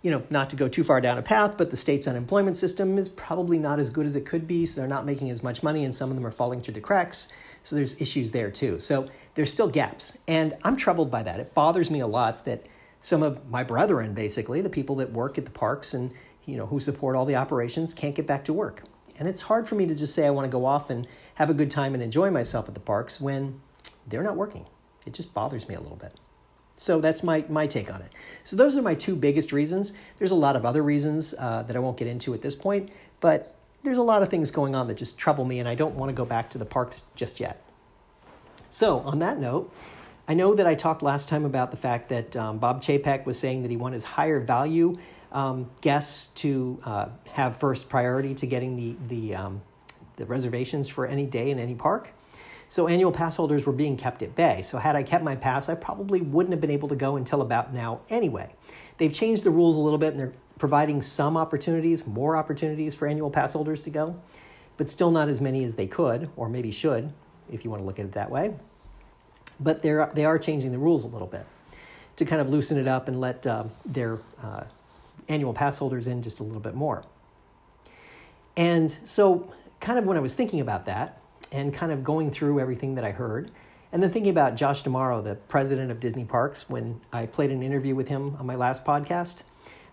you 0.06 0.12
know, 0.12 0.22
not 0.30 0.52
to 0.52 0.56
go 0.56 0.68
too 0.68 0.84
far 0.84 1.02
down 1.02 1.18
a 1.18 1.22
path, 1.24 1.56
but 1.58 1.72
the 1.72 1.78
state's 1.78 2.08
unemployment 2.08 2.56
system 2.56 3.00
is 3.00 3.10
probably 3.10 3.58
not 3.58 3.80
as 3.80 3.90
good 3.90 4.06
as 4.06 4.16
it 4.16 4.24
could 4.24 4.46
be, 4.46 4.64
so 4.64 4.80
they're 4.80 4.88
not 4.88 5.04
making 5.04 5.32
as 5.32 5.42
much 5.42 5.64
money, 5.64 5.84
and 5.84 5.96
some 5.96 6.12
of 6.12 6.16
them 6.16 6.24
are 6.24 6.32
falling 6.32 6.62
through 6.62 6.76
the 6.76 6.80
cracks. 6.80 7.28
So 7.64 7.76
there's 7.76 8.00
issues 8.00 8.30
there 8.30 8.52
too. 8.52 8.80
So 8.80 9.10
there's 9.34 9.52
still 9.52 9.68
gaps, 9.68 10.20
and 10.28 10.56
I'm 10.64 10.78
troubled 10.78 11.10
by 11.10 11.24
that. 11.24 11.40
It 11.40 11.56
bothers 11.56 11.90
me 11.90 12.02
a 12.02 12.08
lot 12.08 12.46
that 12.46 12.68
some 13.02 13.24
of 13.24 13.50
my 13.50 13.64
brethren, 13.64 14.14
basically, 14.14 14.62
the 14.62 14.70
people 14.70 14.96
that 14.98 15.12
work 15.12 15.40
at 15.40 15.46
the 15.46 15.50
parks 15.50 15.96
and 15.96 16.12
you 16.46 16.56
know 16.56 16.68
who 16.68 16.80
support 16.80 17.16
all 17.16 17.26
the 17.26 17.36
operations, 17.36 17.92
can't 17.92 18.14
get 18.14 18.28
back 18.28 18.46
to 18.46 18.54
work. 18.54 18.84
And 19.18 19.28
it's 19.28 19.42
hard 19.42 19.68
for 19.68 19.74
me 19.74 19.88
to 19.88 19.96
just 19.96 20.14
say 20.14 20.28
I 20.28 20.30
want 20.30 20.46
to 20.46 20.52
go 20.52 20.68
off 20.68 20.92
and 20.92 21.08
have 21.36 21.50
a 21.50 21.56
good 21.56 21.72
time 21.72 21.96
and 21.96 22.04
enjoy 22.04 22.30
myself 22.30 22.68
at 22.68 22.76
the 22.76 22.80
parks 22.80 23.20
when 23.20 23.60
they're 24.06 24.22
not 24.22 24.36
working. 24.36 24.68
It 25.08 25.16
just 25.16 25.34
bothers 25.34 25.68
me 25.68 25.74
a 25.74 25.82
little 25.82 25.98
bit. 25.98 26.20
So 26.78 27.00
that's 27.00 27.24
my, 27.24 27.46
my 27.48 27.68
take 27.68 27.92
on 27.94 28.02
it. 28.02 28.12
So 28.44 28.56
those 28.56 28.78
are 28.78 28.82
my 28.82 28.96
two 28.96 29.16
biggest 29.16 29.52
reasons. 29.52 29.94
There's 30.18 30.32
a 30.32 30.36
lot 30.36 30.56
of 30.56 30.66
other 30.66 30.84
reasons 30.84 31.34
uh, 31.40 31.64
that 31.64 31.76
I 31.76 31.80
won't 31.80 31.98
get 31.98 32.08
into 32.08 32.34
at 32.34 32.42
this 32.42 32.56
point, 32.56 32.90
but 33.22 33.56
there's 33.84 33.98
a 33.98 34.04
lot 34.04 34.22
of 34.22 34.30
things 34.30 34.52
going 34.52 34.76
on 34.76 34.88
that 34.88 34.98
just 34.98 35.18
trouble 35.18 35.46
me, 35.46 35.60
and 35.60 35.70
I 35.70 35.76
don't 35.76 35.96
want 35.96 36.10
to 36.10 36.14
go 36.14 36.26
back 36.26 36.50
to 36.52 36.58
the 36.58 36.66
parks 36.66 37.04
just 37.16 37.40
yet. 37.40 37.62
So, 38.72 39.00
on 39.00 39.20
that 39.20 39.40
note, 39.40 39.72
I 40.28 40.34
know 40.34 40.56
that 40.56 40.66
I 40.66 40.76
talked 40.76 41.04
last 41.04 41.30
time 41.30 41.46
about 41.46 41.72
the 41.72 41.78
fact 41.78 42.10
that 42.10 42.36
um, 42.36 42.58
Bob 42.58 42.82
Chapek 42.82 43.26
was 43.26 43.38
saying 43.38 43.62
that 43.62 43.72
he 43.72 43.78
wanted 43.78 44.02
higher 44.04 44.40
value 44.40 44.98
um, 45.32 45.70
guests 45.82 46.30
to 46.42 46.82
uh, 46.84 47.08
have 47.32 47.58
first 47.58 47.90
priority 47.90 48.34
to 48.36 48.48
getting 48.48 48.76
the 48.76 48.96
the 49.08 49.36
um, 49.36 49.62
the 50.16 50.26
reservations 50.26 50.88
for 50.88 51.06
any 51.06 51.26
day 51.26 51.52
in 51.52 51.60
any 51.60 51.76
park. 51.76 52.10
So 52.70 52.88
annual 52.88 53.12
pass 53.12 53.36
holders 53.36 53.66
were 53.66 53.74
being 53.74 53.96
kept 53.96 54.22
at 54.22 54.36
bay. 54.36 54.62
So 54.62 54.78
had 54.78 54.96
I 54.96 55.04
kept 55.04 55.24
my 55.24 55.36
pass, 55.36 55.70
I 55.70 55.76
probably 55.76 56.22
wouldn't 56.22 56.52
have 56.52 56.62
been 56.62 56.72
able 56.72 56.90
to 56.90 56.96
go 56.96 57.16
until 57.16 57.42
about 57.42 57.74
now 57.74 58.02
anyway. 58.10 58.54
They've 58.98 59.14
changed 59.14 59.44
the 59.44 59.52
rules 59.52 59.76
a 59.76 59.80
little 59.80 60.00
bit 60.00 60.12
and 60.12 60.20
they're 60.20 60.34
providing 60.58 61.02
some 61.02 61.38
opportunities, 61.38 62.06
more 62.06 62.36
opportunities 62.36 62.96
for 62.96 63.08
annual 63.08 63.30
pass 63.30 63.54
holders 63.54 63.84
to 63.84 63.90
go, 63.90 64.20
but 64.78 64.90
still 64.90 65.12
not 65.12 65.30
as 65.30 65.42
many 65.42 65.64
as 65.64 65.76
they 65.76 65.88
could 65.88 66.30
or 66.36 66.50
maybe 66.50 66.72
should 66.72 67.12
if 67.52 67.64
you 67.64 67.70
want 67.70 67.82
to 67.82 67.86
look 67.86 68.00
at 68.00 68.06
it 68.06 68.14
that 68.14 68.32
way. 68.32 68.54
but 69.60 69.82
they're, 69.82 70.10
they 70.14 70.26
are 70.26 70.38
changing 70.38 70.72
the 70.72 70.78
rules 70.78 71.04
a 71.04 71.08
little 71.08 71.28
bit 71.28 71.46
to 72.18 72.26
kind 72.26 72.42
of 72.42 72.50
loosen 72.50 72.78
it 72.78 72.88
up 72.88 73.08
and 73.08 73.20
let 73.20 73.46
uh, 73.46 73.66
their 73.86 74.20
uh, 74.42 74.64
annual 75.28 75.54
pass 75.54 75.78
holders 75.78 76.08
in 76.08 76.22
just 76.22 76.40
a 76.40 76.44
little 76.44 76.62
bit 76.62 76.76
more. 76.76 77.04
And 78.58 78.96
so, 79.04 79.52
kind 79.82 80.00
of 80.00 80.06
when 80.06 80.18
I 80.18 80.22
was 80.22 80.34
thinking 80.34 80.62
about 80.62 80.86
that 80.86 81.22
and 81.52 81.74
kind 81.74 81.92
of 81.92 82.04
going 82.04 82.32
through 82.32 82.60
everything 82.60 82.96
that 82.96 83.04
I 83.04 83.12
heard, 83.12 83.52
and 83.92 84.04
then 84.04 84.12
thinking 84.12 84.32
about 84.32 84.56
Josh 84.56 84.84
D'Amaro, 84.84 85.24
the 85.24 85.36
president 85.36 85.90
of 85.90 86.00
Disney 86.00 86.26
Parks, 86.26 86.70
when 86.70 87.00
I 87.14 87.26
played 87.26 87.52
an 87.52 87.64
interview 87.64 87.96
with 87.96 88.10
him 88.10 88.36
on 88.40 88.46
my 88.46 88.56
last 88.56 88.84
podcast, 88.84 89.38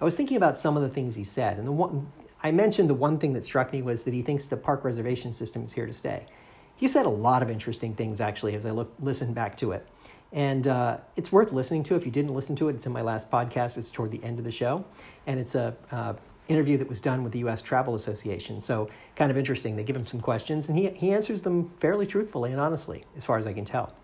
I 0.00 0.04
was 0.04 0.16
thinking 0.16 0.36
about 0.36 0.58
some 0.58 0.76
of 0.76 0.82
the 0.82 0.88
things 0.88 1.14
he 1.14 1.22
said. 1.22 1.58
And 1.58 1.66
the 1.66 1.72
one 1.72 2.10
I 2.42 2.50
mentioned 2.50 2.90
the 2.90 2.94
one 2.94 3.18
thing 3.18 3.34
that 3.34 3.44
struck 3.44 3.72
me 3.72 3.82
was 3.82 4.02
that 4.02 4.12
he 4.12 4.22
thinks 4.22 4.46
the 4.46 4.56
park 4.56 4.82
reservation 4.84 5.32
system 5.32 5.64
is 5.64 5.72
here 5.72 5.86
to 5.86 5.92
stay. 5.92 6.26
He 6.74 6.88
said 6.88 7.06
a 7.06 7.10
lot 7.10 7.42
of 7.42 7.50
interesting 7.50 7.94
things 7.94 8.20
actually 8.20 8.56
as 8.56 8.66
I 8.66 8.72
look 8.72 8.92
listened 8.98 9.36
back 9.36 9.56
to 9.58 9.70
it. 9.70 9.86
And 10.32 10.66
uh, 10.66 10.96
it's 11.14 11.30
worth 11.30 11.52
listening 11.52 11.84
to. 11.84 11.94
If 11.94 12.04
you 12.04 12.10
didn't 12.10 12.34
listen 12.34 12.56
to 12.56 12.68
it, 12.68 12.74
it's 12.74 12.86
in 12.86 12.92
my 12.92 13.02
last 13.02 13.30
podcast. 13.30 13.76
It's 13.76 13.90
toward 13.92 14.10
the 14.10 14.24
end 14.24 14.40
of 14.40 14.44
the 14.44 14.50
show. 14.50 14.84
And 15.26 15.38
it's 15.38 15.54
a 15.54 15.76
uh, 15.92 16.14
interview 16.48 16.76
that 16.78 16.88
was 16.88 17.00
done 17.00 17.22
with 17.22 17.32
the 17.32 17.40
U.S. 17.40 17.62
Travel 17.62 17.94
Association. 17.94 18.60
So 18.60 18.90
kind 19.16 19.30
of 19.30 19.36
interesting. 19.36 19.76
They 19.76 19.84
give 19.84 19.96
him 19.96 20.06
some 20.06 20.20
questions, 20.20 20.68
and 20.68 20.78
he, 20.78 20.90
he 20.90 21.12
answers 21.12 21.42
them 21.42 21.70
fairly 21.78 22.06
truthfully 22.06 22.52
and 22.52 22.60
honestly, 22.60 23.04
as 23.16 23.24
far 23.24 23.38
as 23.38 23.46
I 23.46 23.52
can 23.52 23.64
tell. 23.64 23.94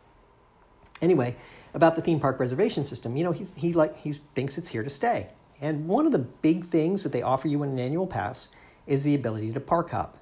Anyway, 1.00 1.36
about 1.74 1.96
the 1.96 2.02
theme 2.02 2.20
park 2.20 2.40
reservation 2.40 2.84
system, 2.84 3.16
you 3.16 3.24
know, 3.24 3.32
he's, 3.32 3.52
he 3.56 3.72
like 3.72 3.96
he 3.96 4.12
thinks 4.12 4.58
it's 4.58 4.68
here 4.68 4.82
to 4.82 4.90
stay. 4.90 5.28
And 5.60 5.88
one 5.88 6.06
of 6.06 6.12
the 6.12 6.18
big 6.18 6.66
things 6.66 7.02
that 7.02 7.12
they 7.12 7.22
offer 7.22 7.48
you 7.48 7.62
in 7.62 7.70
an 7.70 7.78
annual 7.78 8.06
pass 8.06 8.50
is 8.86 9.02
the 9.02 9.14
ability 9.14 9.52
to 9.52 9.60
park 9.60 9.90
hop. 9.90 10.16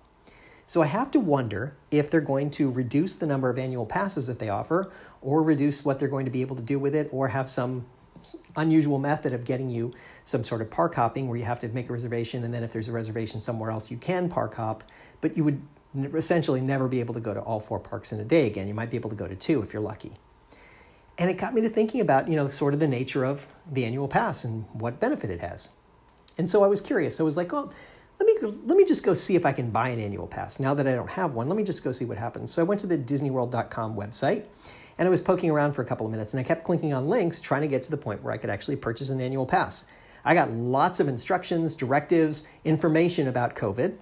So 0.66 0.82
I 0.82 0.86
have 0.86 1.10
to 1.12 1.20
wonder 1.20 1.76
if 1.90 2.10
they're 2.10 2.20
going 2.20 2.50
to 2.52 2.70
reduce 2.70 3.16
the 3.16 3.26
number 3.26 3.48
of 3.48 3.58
annual 3.58 3.86
passes 3.86 4.26
that 4.26 4.38
they 4.38 4.48
offer, 4.48 4.90
or 5.22 5.42
reduce 5.42 5.84
what 5.84 5.98
they're 5.98 6.08
going 6.08 6.24
to 6.24 6.30
be 6.30 6.40
able 6.40 6.56
to 6.56 6.62
do 6.62 6.78
with 6.78 6.94
it, 6.94 7.08
or 7.12 7.28
have 7.28 7.48
some 7.48 7.86
unusual 8.56 8.98
method 8.98 9.32
of 9.32 9.44
getting 9.44 9.68
you 9.68 9.92
some 10.24 10.44
sort 10.44 10.60
of 10.60 10.70
park 10.70 10.94
hopping 10.94 11.28
where 11.28 11.38
you 11.38 11.44
have 11.44 11.60
to 11.60 11.68
make 11.68 11.88
a 11.88 11.92
reservation, 11.92 12.44
and 12.44 12.52
then 12.52 12.62
if 12.62 12.72
there's 12.72 12.88
a 12.88 12.92
reservation 12.92 13.40
somewhere 13.40 13.70
else, 13.70 13.90
you 13.90 13.96
can 13.96 14.28
park 14.28 14.54
hop, 14.54 14.84
but 15.20 15.36
you 15.36 15.44
would 15.44 15.60
essentially 16.14 16.60
never 16.60 16.88
be 16.88 17.00
able 17.00 17.14
to 17.14 17.20
go 17.20 17.32
to 17.32 17.40
all 17.40 17.60
four 17.60 17.78
parks 17.78 18.12
in 18.12 18.20
a 18.20 18.24
day 18.24 18.46
again. 18.46 18.68
You 18.68 18.74
might 18.74 18.90
be 18.90 18.96
able 18.96 19.10
to 19.10 19.16
go 19.16 19.26
to 19.26 19.34
two 19.34 19.62
if 19.62 19.72
you're 19.72 19.82
lucky. 19.82 20.12
And 21.18 21.30
it 21.30 21.38
got 21.38 21.54
me 21.54 21.62
to 21.62 21.70
thinking 21.70 22.00
about, 22.00 22.28
you 22.28 22.36
know, 22.36 22.50
sort 22.50 22.74
of 22.74 22.80
the 22.80 22.88
nature 22.88 23.24
of 23.24 23.46
the 23.72 23.84
annual 23.84 24.06
pass 24.06 24.44
and 24.44 24.66
what 24.74 25.00
benefit 25.00 25.30
it 25.30 25.40
has. 25.40 25.70
And 26.36 26.48
so 26.48 26.62
I 26.62 26.66
was 26.66 26.80
curious. 26.80 27.20
I 27.20 27.22
was 27.22 27.36
like, 27.36 27.52
well, 27.52 27.72
let 28.18 28.26
me 28.26 28.50
let 28.66 28.76
me 28.76 28.84
just 28.84 29.02
go 29.02 29.14
see 29.14 29.36
if 29.36 29.44
I 29.44 29.52
can 29.52 29.70
buy 29.70 29.90
an 29.90 30.00
annual 30.00 30.26
pass. 30.26 30.58
Now 30.58 30.74
that 30.74 30.86
I 30.86 30.94
don't 30.94 31.10
have 31.10 31.34
one, 31.34 31.48
let 31.48 31.56
me 31.56 31.64
just 31.64 31.84
go 31.84 31.92
see 31.92 32.04
what 32.04 32.18
happens. 32.18 32.52
So 32.52 32.62
I 32.62 32.64
went 32.64 32.80
to 32.82 32.86
the 32.86 32.98
disneyworld.com 32.98 33.94
website 33.94 34.44
and 34.98 35.06
I 35.06 35.10
was 35.10 35.20
poking 35.20 35.50
around 35.50 35.72
for 35.72 35.82
a 35.82 35.84
couple 35.84 36.06
of 36.06 36.12
minutes 36.12 36.32
and 36.32 36.40
I 36.40 36.42
kept 36.42 36.64
clicking 36.64 36.92
on 36.92 37.08
links 37.08 37.40
trying 37.40 37.62
to 37.62 37.68
get 37.68 37.82
to 37.84 37.90
the 37.90 37.96
point 37.96 38.22
where 38.22 38.32
I 38.32 38.38
could 38.38 38.50
actually 38.50 38.76
purchase 38.76 39.10
an 39.10 39.20
annual 39.20 39.46
pass. 39.46 39.86
I 40.24 40.34
got 40.34 40.50
lots 40.50 40.98
of 41.00 41.08
instructions, 41.08 41.76
directives, 41.76 42.48
information 42.64 43.28
about 43.28 43.54
COVID. 43.54 43.96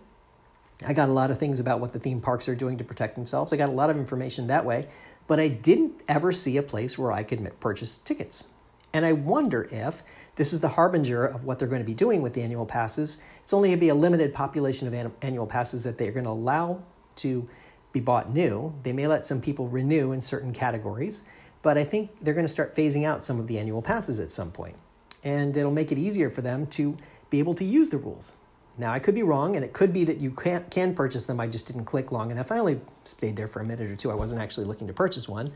I 0.87 0.93
got 0.93 1.09
a 1.09 1.13
lot 1.13 1.31
of 1.31 1.39
things 1.39 1.61
about 1.61 1.81
what 1.81 1.93
the 1.93 1.99
theme 1.99 2.21
parks 2.21 2.49
are 2.49 2.55
doing 2.55 2.79
to 2.79 2.85
protect 2.85 3.15
themselves. 3.15 3.53
I 3.53 3.57
got 3.57 3.69
a 3.69 3.73
lot 3.73 3.91
of 3.91 3.97
information 3.97 4.47
that 4.47 4.65
way, 4.65 4.89
but 5.27 5.39
I 5.39 5.49
didn't 5.49 6.01
ever 6.09 6.33
see 6.33 6.57
a 6.57 6.63
place 6.63 6.97
where 6.97 7.13
I 7.13 7.23
could 7.23 7.61
purchase 7.61 7.99
tickets. 7.99 8.45
And 8.93 9.05
I 9.05 9.13
wonder 9.13 9.69
if 9.71 10.03
this 10.37 10.53
is 10.53 10.61
the 10.61 10.69
harbinger 10.69 11.25
of 11.25 11.45
what 11.45 11.59
they're 11.59 11.69
going 11.69 11.83
to 11.83 11.87
be 11.87 11.95
doing 11.95 12.23
with 12.23 12.35
the 12.35 12.43
annual 12.43 12.67
passes. 12.67 13.19
It's 13.43 13.53
only 13.53 13.69
going 13.69 13.79
to 13.79 13.81
be 13.81 13.89
a 13.91 13.95
limited 13.95 14.35
population 14.35 14.89
of 14.89 15.13
annual 15.23 15.47
passes 15.47 15.85
that 15.85 15.99
they're 15.99 16.13
going 16.13 16.25
to 16.25 16.31
allow 16.31 16.83
to 17.17 17.49
be 17.95 18.01
bought 18.01 18.35
new. 18.35 18.75
They 18.83 18.93
may 18.93 19.07
let 19.07 19.25
some 19.25 19.41
people 19.41 19.69
renew 19.69 20.13
in 20.13 20.21
certain 20.21 20.53
categories, 20.53 21.23
but 21.63 21.79
I 21.79 21.85
think 21.85 22.11
they're 22.21 22.35
going 22.35 22.47
to 22.47 22.53
start 22.53 22.77
phasing 22.77 23.07
out 23.07 23.25
some 23.25 23.41
of 23.41 23.47
the 23.47 23.59
annual 23.59 23.81
passes 23.81 24.21
at 24.21 24.31
some 24.31 24.51
point. 24.51 24.77
And 25.23 25.57
it'll 25.57 25.71
make 25.71 25.93
it 25.93 25.97
easier 25.97 26.29
for 26.29 26.43
them 26.43 26.67
to 26.67 26.99
be 27.31 27.39
able 27.39 27.55
to 27.55 27.65
use 27.65 27.89
the 27.89 27.97
rules. 27.97 28.35
Now, 28.77 28.93
I 28.93 28.99
could 28.99 29.15
be 29.15 29.23
wrong, 29.23 29.55
and 29.55 29.65
it 29.65 29.73
could 29.73 29.93
be 29.93 30.05
that 30.05 30.19
you 30.19 30.33
can, 30.33 30.65
can 30.69 30.95
purchase 30.95 31.25
them. 31.25 31.39
I 31.39 31.47
just 31.47 31.69
didn't 31.69 31.85
click 31.85 32.11
long 32.11 32.33
enough. 32.33 32.51
I 32.51 32.59
only 32.59 32.81
stayed 33.05 33.37
there 33.37 33.47
for 33.47 33.61
a 33.61 33.65
minute 33.65 33.89
or 33.89 33.95
two. 33.95 34.11
I 34.11 34.15
wasn't 34.15 34.41
actually 34.41 34.67
looking 34.67 34.89
to 34.89 34.93
purchase 34.93 35.29
one. 35.29 35.53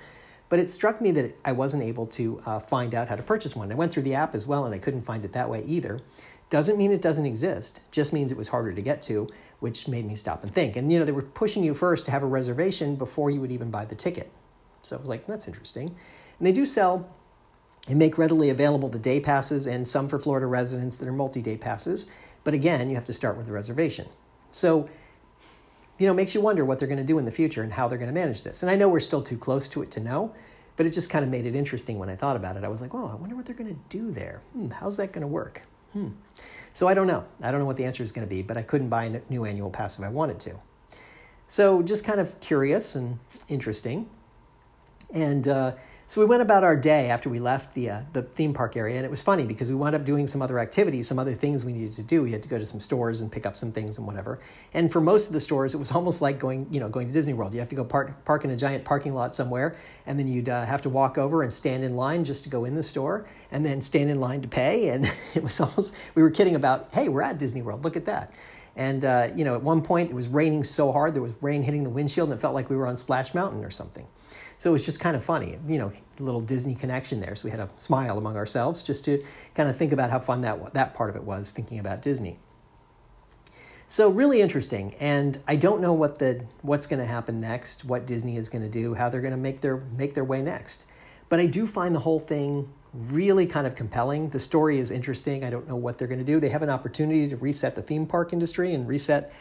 But 0.48 0.60
it 0.60 0.70
struck 0.70 1.00
me 1.00 1.10
that 1.10 1.36
I 1.44 1.52
wasn't 1.52 1.82
able 1.82 2.06
to 2.06 2.40
uh, 2.46 2.58
find 2.60 2.94
out 2.94 3.08
how 3.08 3.16
to 3.16 3.22
purchase 3.22 3.54
one. 3.54 3.70
I 3.70 3.74
went 3.74 3.92
through 3.92 4.04
the 4.04 4.14
app 4.14 4.34
as 4.34 4.46
well 4.46 4.64
and 4.64 4.74
I 4.74 4.78
couldn't 4.78 5.02
find 5.02 5.24
it 5.24 5.32
that 5.32 5.50
way 5.50 5.62
either. 5.66 6.00
Doesn't 6.50 6.78
mean 6.78 6.92
it 6.92 7.02
doesn't 7.02 7.26
exist, 7.26 7.82
just 7.90 8.12
means 8.12 8.32
it 8.32 8.38
was 8.38 8.48
harder 8.48 8.72
to 8.72 8.82
get 8.82 9.02
to, 9.02 9.28
which 9.60 9.88
made 9.88 10.06
me 10.06 10.16
stop 10.16 10.42
and 10.42 10.52
think. 10.52 10.76
And 10.76 10.90
you 10.90 10.98
know, 10.98 11.04
they 11.04 11.12
were 11.12 11.22
pushing 11.22 11.62
you 11.62 11.74
first 11.74 12.06
to 12.06 12.10
have 12.10 12.22
a 12.22 12.26
reservation 12.26 12.96
before 12.96 13.30
you 13.30 13.40
would 13.40 13.52
even 13.52 13.70
buy 13.70 13.84
the 13.84 13.94
ticket. 13.94 14.30
So 14.82 14.96
I 14.96 15.00
was 15.00 15.08
like, 15.08 15.26
that's 15.26 15.46
interesting. 15.46 15.88
And 16.38 16.46
they 16.46 16.52
do 16.52 16.64
sell 16.64 17.08
and 17.88 17.98
make 17.98 18.16
readily 18.16 18.50
available 18.50 18.88
the 18.88 18.98
day 18.98 19.20
passes 19.20 19.66
and 19.66 19.86
some 19.86 20.08
for 20.08 20.18
Florida 20.18 20.46
residents 20.46 20.98
that 20.98 21.08
are 21.08 21.12
multi 21.12 21.42
day 21.42 21.56
passes. 21.56 22.06
But 22.44 22.54
again, 22.54 22.88
you 22.88 22.94
have 22.94 23.04
to 23.06 23.12
start 23.12 23.36
with 23.36 23.48
a 23.48 23.52
reservation. 23.52 24.08
So 24.50 24.88
you 25.98 26.06
know, 26.06 26.14
makes 26.14 26.34
you 26.34 26.40
wonder 26.40 26.64
what 26.64 26.78
they're 26.78 26.88
going 26.88 26.98
to 26.98 27.04
do 27.04 27.18
in 27.18 27.24
the 27.24 27.30
future 27.30 27.62
and 27.62 27.72
how 27.72 27.88
they're 27.88 27.98
going 27.98 28.08
to 28.08 28.14
manage 28.14 28.44
this. 28.44 28.62
And 28.62 28.70
I 28.70 28.76
know 28.76 28.88
we're 28.88 29.00
still 29.00 29.22
too 29.22 29.36
close 29.36 29.68
to 29.68 29.82
it 29.82 29.90
to 29.92 30.00
know, 30.00 30.32
but 30.76 30.86
it 30.86 30.90
just 30.90 31.10
kind 31.10 31.24
of 31.24 31.30
made 31.30 31.44
it 31.44 31.56
interesting 31.56 31.98
when 31.98 32.08
I 32.08 32.14
thought 32.14 32.36
about 32.36 32.56
it. 32.56 32.62
I 32.62 32.68
was 32.68 32.80
like, 32.80 32.94
oh, 32.94 33.08
I 33.08 33.16
wonder 33.16 33.34
what 33.34 33.46
they're 33.46 33.56
going 33.56 33.74
to 33.74 33.80
do 33.88 34.12
there. 34.12 34.40
Hmm, 34.52 34.70
how's 34.70 34.96
that 34.98 35.12
going 35.12 35.22
to 35.22 35.26
work? 35.26 35.62
Hmm. 35.92 36.08
So 36.74 36.86
I 36.86 36.94
don't 36.94 37.06
know. 37.06 37.24
I 37.42 37.50
don't 37.50 37.60
know 37.60 37.66
what 37.66 37.76
the 37.76 37.84
answer 37.84 38.02
is 38.02 38.12
going 38.12 38.26
to 38.26 38.30
be, 38.30 38.42
but 38.42 38.56
I 38.56 38.62
couldn't 38.62 38.88
buy 38.88 39.04
a 39.04 39.20
new 39.28 39.44
annual 39.44 39.70
pass 39.70 39.98
if 39.98 40.04
I 40.04 40.08
wanted 40.08 40.38
to. 40.40 40.54
So 41.48 41.82
just 41.82 42.04
kind 42.04 42.20
of 42.20 42.38
curious 42.40 42.94
and 42.94 43.18
interesting. 43.48 44.08
And 45.12 45.48
uh, 45.48 45.72
so 46.08 46.22
we 46.22 46.26
went 46.26 46.40
about 46.40 46.64
our 46.64 46.74
day 46.74 47.10
after 47.10 47.28
we 47.28 47.38
left 47.38 47.74
the 47.74 47.90
uh, 47.90 48.00
the 48.14 48.22
theme 48.22 48.54
park 48.54 48.78
area, 48.78 48.96
and 48.96 49.04
it 49.04 49.10
was 49.10 49.20
funny 49.20 49.44
because 49.44 49.68
we 49.68 49.74
wound 49.74 49.94
up 49.94 50.06
doing 50.06 50.26
some 50.26 50.40
other 50.40 50.58
activities, 50.58 51.06
some 51.06 51.18
other 51.18 51.34
things 51.34 51.64
we 51.64 51.74
needed 51.74 51.94
to 51.96 52.02
do. 52.02 52.22
We 52.22 52.32
had 52.32 52.42
to 52.42 52.48
go 52.48 52.56
to 52.56 52.64
some 52.64 52.80
stores 52.80 53.20
and 53.20 53.30
pick 53.30 53.44
up 53.44 53.58
some 53.58 53.72
things 53.72 53.98
and 53.98 54.06
whatever. 54.06 54.40
And 54.72 54.90
for 54.90 55.02
most 55.02 55.26
of 55.26 55.34
the 55.34 55.40
stores, 55.40 55.74
it 55.74 55.76
was 55.76 55.90
almost 55.98 56.22
like 56.22 56.38
going, 56.38 56.66
you 56.70 56.80
know, 56.80 56.88
going 56.88 57.08
to 57.08 57.12
Disney 57.12 57.34
World. 57.34 57.52
You 57.52 57.60
have 57.60 57.68
to 57.68 57.76
go 57.76 57.84
park 57.84 58.24
park 58.24 58.46
in 58.46 58.50
a 58.50 58.56
giant 58.56 58.86
parking 58.86 59.12
lot 59.14 59.36
somewhere, 59.36 59.76
and 60.06 60.18
then 60.18 60.26
you'd 60.26 60.48
uh, 60.48 60.64
have 60.64 60.80
to 60.82 60.88
walk 60.88 61.18
over 61.18 61.42
and 61.42 61.52
stand 61.52 61.84
in 61.84 61.94
line 61.94 62.24
just 62.24 62.42
to 62.44 62.48
go 62.48 62.64
in 62.64 62.74
the 62.74 62.82
store, 62.82 63.28
and 63.52 63.66
then 63.66 63.82
stand 63.82 64.08
in 64.08 64.18
line 64.18 64.40
to 64.40 64.48
pay. 64.48 64.88
And 64.98 65.12
it 65.34 65.42
was 65.42 65.60
almost 65.60 65.94
we 66.14 66.22
were 66.22 66.30
kidding 66.30 66.54
about, 66.54 66.88
hey, 66.94 67.10
we're 67.10 67.20
at 67.20 67.36
Disney 67.36 67.60
World. 67.60 67.84
Look 67.84 67.96
at 67.96 68.06
that. 68.06 68.32
And 68.76 69.04
uh, 69.04 69.28
you 69.36 69.44
know, 69.44 69.54
at 69.54 69.62
one 69.62 69.82
point 69.82 70.08
it 70.08 70.14
was 70.14 70.26
raining 70.26 70.64
so 70.64 70.90
hard 70.90 71.12
there 71.12 71.20
was 71.20 71.34
rain 71.42 71.62
hitting 71.62 71.84
the 71.84 71.90
windshield, 71.90 72.30
and 72.30 72.38
it 72.38 72.40
felt 72.40 72.54
like 72.54 72.70
we 72.70 72.76
were 72.76 72.86
on 72.86 72.96
Splash 72.96 73.34
Mountain 73.34 73.62
or 73.62 73.70
something. 73.70 74.06
So 74.58 74.70
it 74.70 74.72
was 74.72 74.84
just 74.84 75.00
kind 75.00 75.16
of 75.16 75.24
funny, 75.24 75.56
you 75.68 75.78
know, 75.78 75.92
little 76.18 76.40
Disney 76.40 76.74
connection 76.74 77.20
there. 77.20 77.36
So 77.36 77.44
we 77.44 77.50
had 77.50 77.60
a 77.60 77.70
smile 77.78 78.18
among 78.18 78.36
ourselves 78.36 78.82
just 78.82 79.04
to 79.04 79.24
kind 79.54 79.68
of 79.68 79.76
think 79.76 79.92
about 79.92 80.10
how 80.10 80.18
fun 80.18 80.40
that 80.42 80.74
that 80.74 80.94
part 80.94 81.10
of 81.10 81.16
it 81.16 81.22
was, 81.22 81.52
thinking 81.52 81.78
about 81.78 82.02
Disney. 82.02 82.38
So 83.88 84.10
really 84.10 84.42
interesting, 84.42 84.94
and 85.00 85.40
I 85.48 85.56
don't 85.56 85.80
know 85.80 85.94
what 85.94 86.18
the 86.18 86.44
what's 86.62 86.86
going 86.86 87.00
to 87.00 87.06
happen 87.06 87.40
next, 87.40 87.84
what 87.84 88.04
Disney 88.04 88.36
is 88.36 88.48
going 88.48 88.62
to 88.62 88.68
do, 88.68 88.94
how 88.94 89.08
they're 89.08 89.22
going 89.22 89.30
to 89.30 89.38
make 89.38 89.60
their 89.60 89.78
make 89.96 90.14
their 90.14 90.24
way 90.24 90.42
next. 90.42 90.84
But 91.28 91.40
I 91.40 91.46
do 91.46 91.66
find 91.66 91.94
the 91.94 92.00
whole 92.00 92.20
thing 92.20 92.68
really 92.92 93.46
kind 93.46 93.66
of 93.66 93.76
compelling. 93.76 94.30
The 94.30 94.40
story 94.40 94.78
is 94.78 94.90
interesting. 94.90 95.44
I 95.44 95.50
don't 95.50 95.68
know 95.68 95.76
what 95.76 95.98
they're 95.98 96.08
going 96.08 96.18
to 96.18 96.24
do. 96.24 96.40
They 96.40 96.48
have 96.48 96.62
an 96.62 96.70
opportunity 96.70 97.28
to 97.28 97.36
reset 97.36 97.74
the 97.74 97.82
theme 97.82 98.06
park 98.06 98.32
industry 98.32 98.74
and 98.74 98.88
reset 98.88 99.32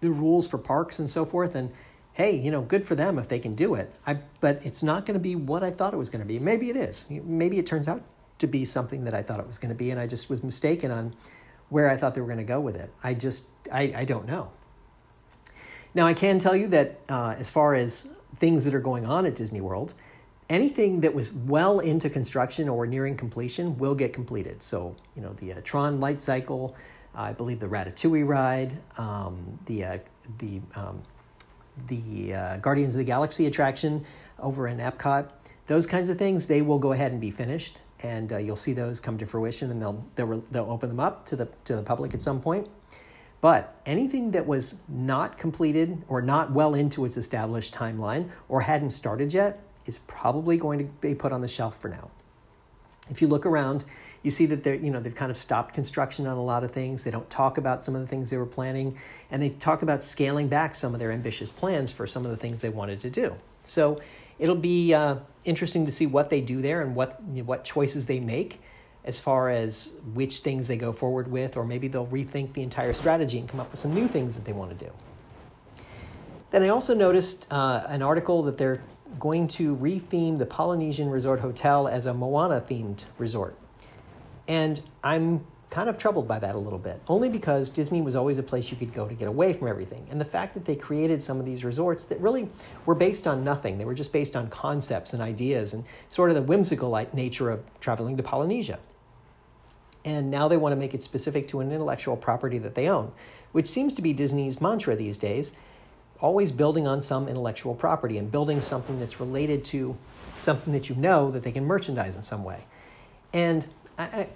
the 0.00 0.10
rules 0.10 0.48
for 0.48 0.56
parks 0.56 0.98
and 0.98 1.10
so 1.10 1.24
forth. 1.24 1.54
And 1.54 1.70
hey, 2.12 2.36
you 2.36 2.50
know, 2.50 2.60
good 2.60 2.86
for 2.86 2.94
them 2.94 3.18
if 3.18 3.28
they 3.28 3.38
can 3.38 3.54
do 3.54 3.74
it. 3.74 3.94
I, 4.06 4.18
but 4.40 4.64
it's 4.64 4.82
not 4.82 5.06
going 5.06 5.14
to 5.14 5.20
be 5.20 5.36
what 5.36 5.62
I 5.62 5.70
thought 5.70 5.94
it 5.94 5.96
was 5.96 6.10
going 6.10 6.20
to 6.20 6.26
be. 6.26 6.38
Maybe 6.38 6.70
it 6.70 6.76
is. 6.76 7.06
Maybe 7.08 7.58
it 7.58 7.66
turns 7.66 7.88
out 7.88 8.02
to 8.38 8.46
be 8.46 8.64
something 8.64 9.04
that 9.04 9.14
I 9.14 9.22
thought 9.22 9.40
it 9.40 9.46
was 9.46 9.58
going 9.58 9.68
to 9.70 9.74
be, 9.74 9.90
and 9.90 10.00
I 10.00 10.06
just 10.06 10.28
was 10.28 10.42
mistaken 10.42 10.90
on 10.90 11.14
where 11.68 11.90
I 11.90 11.96
thought 11.96 12.14
they 12.14 12.20
were 12.20 12.26
going 12.26 12.38
to 12.38 12.44
go 12.44 12.60
with 12.60 12.76
it. 12.76 12.92
I 13.02 13.14
just, 13.14 13.48
I, 13.70 13.92
I 13.96 14.04
don't 14.04 14.26
know. 14.26 14.50
Now, 15.94 16.06
I 16.06 16.14
can 16.14 16.38
tell 16.38 16.54
you 16.54 16.68
that 16.68 17.00
uh, 17.08 17.34
as 17.38 17.50
far 17.50 17.74
as 17.74 18.10
things 18.36 18.64
that 18.64 18.74
are 18.74 18.80
going 18.80 19.06
on 19.06 19.26
at 19.26 19.34
Disney 19.34 19.60
World, 19.60 19.94
anything 20.48 21.00
that 21.00 21.14
was 21.14 21.32
well 21.32 21.80
into 21.80 22.10
construction 22.10 22.68
or 22.68 22.86
nearing 22.86 23.16
completion 23.16 23.78
will 23.78 23.94
get 23.94 24.12
completed. 24.12 24.62
So, 24.62 24.94
you 25.16 25.22
know, 25.22 25.32
the 25.34 25.54
uh, 25.54 25.60
Tron 25.64 26.00
Light 26.00 26.20
Cycle, 26.20 26.74
I 27.14 27.32
believe 27.32 27.60
the 27.60 27.66
Ratatouille 27.66 28.26
ride, 28.26 28.76
um, 28.98 29.58
the 29.66 29.84
uh, 29.84 29.98
the 30.38 30.60
um, 30.74 31.02
the 31.88 32.34
uh, 32.34 32.56
Guardians 32.58 32.94
of 32.94 32.98
the 32.98 33.04
Galaxy 33.04 33.46
attraction 33.46 34.04
over 34.38 34.68
in 34.68 34.78
Epcot, 34.78 35.28
those 35.66 35.86
kinds 35.86 36.10
of 36.10 36.18
things, 36.18 36.46
they 36.46 36.62
will 36.62 36.78
go 36.78 36.92
ahead 36.92 37.12
and 37.12 37.20
be 37.20 37.30
finished, 37.30 37.82
and 38.00 38.32
uh, 38.32 38.38
you'll 38.38 38.56
see 38.56 38.72
those 38.72 38.98
come 38.98 39.18
to 39.18 39.26
fruition, 39.26 39.70
and 39.70 39.80
they'll 39.80 40.04
they'll 40.16 40.42
they'll 40.50 40.70
open 40.70 40.88
them 40.88 41.00
up 41.00 41.26
to 41.26 41.36
the 41.36 41.48
to 41.64 41.76
the 41.76 41.82
public 41.82 42.12
at 42.14 42.20
some 42.20 42.40
point. 42.40 42.68
But 43.40 43.74
anything 43.86 44.32
that 44.32 44.46
was 44.46 44.80
not 44.88 45.38
completed 45.38 46.04
or 46.08 46.20
not 46.20 46.52
well 46.52 46.74
into 46.74 47.04
its 47.04 47.16
established 47.16 47.74
timeline 47.74 48.30
or 48.48 48.60
hadn't 48.60 48.90
started 48.90 49.32
yet 49.32 49.62
is 49.86 49.98
probably 50.06 50.58
going 50.58 50.78
to 50.78 50.84
be 50.84 51.14
put 51.14 51.32
on 51.32 51.40
the 51.40 51.48
shelf 51.48 51.80
for 51.80 51.88
now. 51.88 52.10
If 53.08 53.22
you 53.22 53.28
look 53.28 53.46
around, 53.46 53.84
you 54.22 54.30
see 54.30 54.46
that 54.46 54.62
they're, 54.62 54.74
you 54.74 54.90
know, 54.90 55.00
they've 55.00 55.14
kind 55.14 55.30
of 55.30 55.36
stopped 55.36 55.74
construction 55.74 56.26
on 56.26 56.36
a 56.36 56.42
lot 56.42 56.62
of 56.62 56.70
things. 56.70 57.04
They 57.04 57.10
don't 57.10 57.28
talk 57.30 57.56
about 57.56 57.82
some 57.82 57.94
of 57.94 58.02
the 58.02 58.06
things 58.06 58.30
they 58.30 58.36
were 58.36 58.46
planning, 58.46 58.98
and 59.30 59.42
they 59.42 59.50
talk 59.50 59.82
about 59.82 60.02
scaling 60.02 60.48
back 60.48 60.74
some 60.74 60.92
of 60.94 61.00
their 61.00 61.12
ambitious 61.12 61.50
plans 61.50 61.90
for 61.90 62.06
some 62.06 62.24
of 62.24 62.30
the 62.30 62.36
things 62.36 62.60
they 62.60 62.68
wanted 62.68 63.00
to 63.00 63.10
do. 63.10 63.34
So 63.64 64.00
it'll 64.38 64.56
be 64.56 64.92
uh, 64.92 65.16
interesting 65.44 65.86
to 65.86 65.92
see 65.92 66.06
what 66.06 66.30
they 66.30 66.40
do 66.40 66.60
there 66.60 66.82
and 66.82 66.94
what 66.94 67.22
what 67.22 67.64
choices 67.64 68.06
they 68.06 68.20
make 68.20 68.60
as 69.04 69.18
far 69.18 69.48
as 69.48 69.96
which 70.12 70.40
things 70.40 70.68
they 70.68 70.76
go 70.76 70.92
forward 70.92 71.28
with, 71.28 71.56
or 71.56 71.64
maybe 71.64 71.88
they'll 71.88 72.06
rethink 72.06 72.52
the 72.52 72.62
entire 72.62 72.92
strategy 72.92 73.38
and 73.38 73.48
come 73.48 73.58
up 73.58 73.70
with 73.70 73.80
some 73.80 73.94
new 73.94 74.06
things 74.06 74.34
that 74.34 74.44
they 74.44 74.52
want 74.52 74.78
to 74.78 74.84
do. 74.84 74.92
Then 76.50 76.62
I 76.62 76.68
also 76.68 76.94
noticed 76.94 77.46
uh, 77.50 77.84
an 77.86 78.02
article 78.02 78.42
that 78.42 78.58
they're 78.58 78.82
going 79.18 79.48
to 79.48 79.74
retheme 79.76 80.38
the 80.38 80.46
Polynesian 80.46 81.08
Resort 81.08 81.40
Hotel 81.40 81.88
as 81.88 82.06
a 82.06 82.12
Moana 82.12 82.60
themed 82.60 83.04
resort. 83.18 83.56
And 84.48 84.80
I'm 85.04 85.44
kind 85.70 85.88
of 85.88 85.96
troubled 85.96 86.26
by 86.26 86.38
that 86.40 86.56
a 86.56 86.58
little 86.58 86.78
bit, 86.78 87.00
only 87.06 87.28
because 87.28 87.70
Disney 87.70 88.02
was 88.02 88.16
always 88.16 88.38
a 88.38 88.42
place 88.42 88.70
you 88.70 88.76
could 88.76 88.92
go 88.92 89.06
to 89.06 89.14
get 89.14 89.28
away 89.28 89.52
from 89.52 89.68
everything. 89.68 90.04
And 90.10 90.20
the 90.20 90.24
fact 90.24 90.54
that 90.54 90.64
they 90.64 90.74
created 90.74 91.22
some 91.22 91.38
of 91.38 91.46
these 91.46 91.62
resorts 91.62 92.04
that 92.06 92.20
really 92.20 92.48
were 92.86 92.96
based 92.96 93.28
on 93.28 93.44
nothing, 93.44 93.78
they 93.78 93.84
were 93.84 93.94
just 93.94 94.12
based 94.12 94.34
on 94.34 94.50
concepts 94.50 95.12
and 95.12 95.22
ideas 95.22 95.72
and 95.72 95.84
sort 96.08 96.30
of 96.30 96.34
the 96.34 96.42
whimsical 96.42 96.90
nature 97.12 97.50
of 97.50 97.62
traveling 97.80 98.16
to 98.16 98.22
Polynesia. 98.22 98.80
And 100.04 100.30
now 100.30 100.48
they 100.48 100.56
want 100.56 100.72
to 100.72 100.76
make 100.76 100.94
it 100.94 101.02
specific 101.04 101.46
to 101.48 101.60
an 101.60 101.70
intellectual 101.70 102.16
property 102.16 102.58
that 102.58 102.74
they 102.74 102.88
own, 102.88 103.12
which 103.52 103.68
seems 103.68 103.94
to 103.94 104.02
be 104.02 104.12
Disney's 104.12 104.60
mantra 104.60 104.96
these 104.96 105.18
days 105.18 105.52
always 106.20 106.52
building 106.52 106.86
on 106.86 107.00
some 107.00 107.28
intellectual 107.28 107.74
property 107.74 108.18
and 108.18 108.30
building 108.30 108.60
something 108.60 109.00
that's 109.00 109.20
related 109.20 109.64
to 109.64 109.96
something 110.38 110.72
that 110.72 110.88
you 110.88 110.94
know 110.94 111.30
that 111.30 111.42
they 111.42 111.52
can 111.52 111.64
merchandise 111.64 112.16
in 112.16 112.22
some 112.22 112.44
way. 112.44 112.64
And 113.32 113.66
I, 114.02 114.28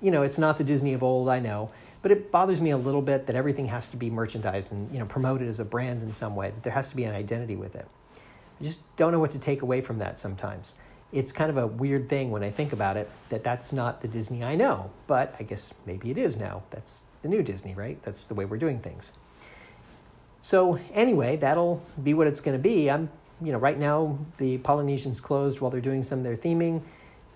you 0.00 0.10
know, 0.10 0.22
it's 0.22 0.38
not 0.38 0.58
the 0.58 0.64
Disney 0.64 0.94
of 0.94 1.02
old, 1.02 1.28
I 1.28 1.40
know, 1.40 1.70
but 2.02 2.10
it 2.10 2.32
bothers 2.32 2.60
me 2.60 2.70
a 2.70 2.76
little 2.76 3.02
bit 3.02 3.26
that 3.26 3.36
everything 3.36 3.66
has 3.66 3.88
to 3.88 3.96
be 3.96 4.10
merchandised 4.10 4.72
and 4.72 4.92
you 4.92 4.98
know 4.98 5.06
promoted 5.06 5.48
as 5.48 5.60
a 5.60 5.64
brand 5.64 6.02
in 6.02 6.12
some 6.12 6.34
way. 6.34 6.50
That 6.50 6.62
there 6.62 6.72
has 6.72 6.90
to 6.90 6.96
be 6.96 7.04
an 7.04 7.14
identity 7.14 7.56
with 7.56 7.76
it. 7.76 7.86
I 8.60 8.64
just 8.64 8.96
don't 8.96 9.12
know 9.12 9.20
what 9.20 9.30
to 9.32 9.38
take 9.38 9.62
away 9.62 9.80
from 9.80 9.98
that 9.98 10.20
sometimes. 10.20 10.74
It's 11.12 11.30
kind 11.30 11.50
of 11.50 11.58
a 11.58 11.66
weird 11.66 12.08
thing 12.08 12.30
when 12.30 12.42
I 12.42 12.50
think 12.50 12.72
about 12.72 12.96
it 12.96 13.10
that 13.28 13.44
that's 13.44 13.72
not 13.72 14.00
the 14.00 14.08
Disney 14.08 14.42
I 14.42 14.54
know, 14.54 14.90
but 15.06 15.34
I 15.38 15.42
guess 15.42 15.74
maybe 15.86 16.10
it 16.10 16.18
is 16.18 16.36
now. 16.36 16.62
That's 16.70 17.04
the 17.22 17.28
new 17.28 17.42
Disney, 17.42 17.74
right? 17.74 18.02
That's 18.02 18.24
the 18.24 18.34
way 18.34 18.44
we're 18.44 18.56
doing 18.56 18.80
things. 18.80 19.12
So 20.40 20.78
anyway, 20.92 21.36
that'll 21.36 21.82
be 22.02 22.14
what 22.14 22.26
it's 22.26 22.40
going 22.40 22.56
to 22.56 22.62
be. 22.62 22.90
I'm, 22.90 23.10
you 23.42 23.52
know, 23.52 23.58
right 23.58 23.78
now 23.78 24.18
the 24.38 24.58
Polynesians 24.58 25.20
closed 25.20 25.60
while 25.60 25.70
they're 25.70 25.80
doing 25.80 26.02
some 26.02 26.18
of 26.18 26.24
their 26.24 26.36
theming. 26.36 26.82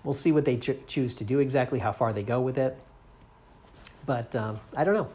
We'll 0.03 0.13
see 0.13 0.31
what 0.31 0.45
they 0.45 0.57
ch- 0.57 0.85
choose 0.87 1.13
to 1.15 1.23
do 1.23 1.39
exactly, 1.39 1.79
how 1.79 1.91
far 1.91 2.13
they 2.13 2.23
go 2.23 2.39
with 2.39 2.57
it. 2.57 2.77
But 4.05 4.35
um, 4.35 4.59
I 4.75 4.83
don't 4.83 4.93
know. 4.93 5.09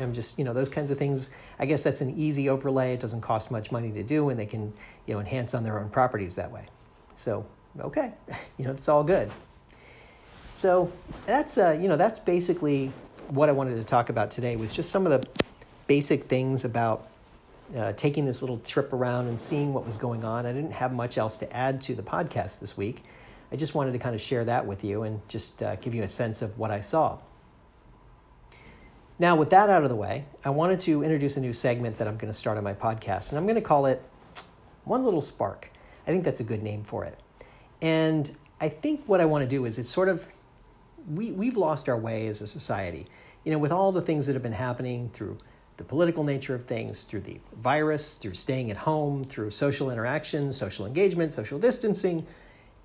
I'm 0.00 0.14
just, 0.14 0.38
you 0.38 0.44
know, 0.44 0.52
those 0.52 0.68
kinds 0.68 0.90
of 0.90 0.98
things. 0.98 1.30
I 1.58 1.66
guess 1.66 1.82
that's 1.82 2.00
an 2.00 2.18
easy 2.18 2.48
overlay. 2.48 2.94
It 2.94 3.00
doesn't 3.00 3.20
cost 3.20 3.50
much 3.50 3.70
money 3.70 3.92
to 3.92 4.02
do, 4.02 4.30
and 4.30 4.38
they 4.38 4.46
can, 4.46 4.72
you 5.06 5.14
know, 5.14 5.20
enhance 5.20 5.54
on 5.54 5.64
their 5.64 5.78
own 5.78 5.90
properties 5.90 6.34
that 6.36 6.50
way. 6.50 6.66
So, 7.16 7.44
okay, 7.78 8.12
you 8.58 8.64
know, 8.64 8.72
it's 8.72 8.88
all 8.88 9.04
good. 9.04 9.30
So 10.56 10.90
that's, 11.26 11.58
uh, 11.58 11.78
you 11.80 11.88
know, 11.88 11.96
that's 11.96 12.18
basically 12.18 12.90
what 13.28 13.48
I 13.48 13.52
wanted 13.52 13.76
to 13.76 13.84
talk 13.84 14.08
about 14.08 14.30
today. 14.30 14.56
Was 14.56 14.72
just 14.72 14.90
some 14.90 15.06
of 15.06 15.20
the 15.20 15.28
basic 15.86 16.24
things 16.24 16.64
about 16.64 17.08
uh, 17.76 17.92
taking 17.92 18.24
this 18.24 18.42
little 18.42 18.58
trip 18.58 18.92
around 18.92 19.26
and 19.26 19.40
seeing 19.40 19.72
what 19.72 19.84
was 19.84 19.96
going 19.96 20.24
on. 20.24 20.46
I 20.46 20.52
didn't 20.52 20.72
have 20.72 20.92
much 20.92 21.18
else 21.18 21.36
to 21.38 21.56
add 21.56 21.82
to 21.82 21.94
the 21.94 22.02
podcast 22.02 22.60
this 22.60 22.76
week. 22.76 23.04
I 23.52 23.56
just 23.56 23.74
wanted 23.74 23.92
to 23.92 23.98
kind 23.98 24.14
of 24.14 24.20
share 24.20 24.44
that 24.44 24.66
with 24.66 24.84
you 24.84 25.02
and 25.02 25.20
just 25.28 25.62
uh, 25.62 25.76
give 25.76 25.94
you 25.94 26.02
a 26.02 26.08
sense 26.08 26.42
of 26.42 26.58
what 26.58 26.70
I 26.70 26.80
saw. 26.80 27.18
Now, 29.18 29.36
with 29.36 29.50
that 29.50 29.70
out 29.70 29.82
of 29.82 29.88
the 29.88 29.96
way, 29.96 30.26
I 30.44 30.50
wanted 30.50 30.80
to 30.80 31.02
introduce 31.02 31.36
a 31.36 31.40
new 31.40 31.52
segment 31.52 31.96
that 31.98 32.06
I'm 32.06 32.16
going 32.16 32.32
to 32.32 32.38
start 32.38 32.58
on 32.58 32.64
my 32.64 32.74
podcast, 32.74 33.30
and 33.30 33.38
I'm 33.38 33.44
going 33.44 33.54
to 33.54 33.62
call 33.62 33.86
it 33.86 34.02
One 34.84 35.04
Little 35.04 35.22
Spark. 35.22 35.70
I 36.06 36.10
think 36.10 36.24
that's 36.24 36.40
a 36.40 36.44
good 36.44 36.62
name 36.62 36.84
for 36.84 37.04
it. 37.04 37.18
And 37.80 38.36
I 38.60 38.68
think 38.68 39.02
what 39.06 39.20
I 39.20 39.24
want 39.24 39.42
to 39.42 39.48
do 39.48 39.64
is 39.64 39.78
it's 39.78 39.90
sort 39.90 40.08
of, 40.08 40.26
we, 41.14 41.30
we've 41.32 41.56
lost 41.56 41.88
our 41.88 41.96
way 41.96 42.26
as 42.26 42.40
a 42.40 42.46
society. 42.46 43.06
You 43.44 43.52
know, 43.52 43.58
with 43.58 43.72
all 43.72 43.92
the 43.92 44.02
things 44.02 44.26
that 44.26 44.34
have 44.34 44.42
been 44.42 44.52
happening 44.52 45.08
through 45.14 45.38
the 45.76 45.84
political 45.84 46.24
nature 46.24 46.54
of 46.54 46.64
things, 46.64 47.02
through 47.02 47.20
the 47.20 47.38
virus, 47.62 48.14
through 48.14 48.34
staying 48.34 48.70
at 48.70 48.76
home, 48.76 49.24
through 49.24 49.50
social 49.50 49.90
interaction, 49.90 50.52
social 50.52 50.86
engagement, 50.86 51.32
social 51.32 51.58
distancing. 51.58 52.26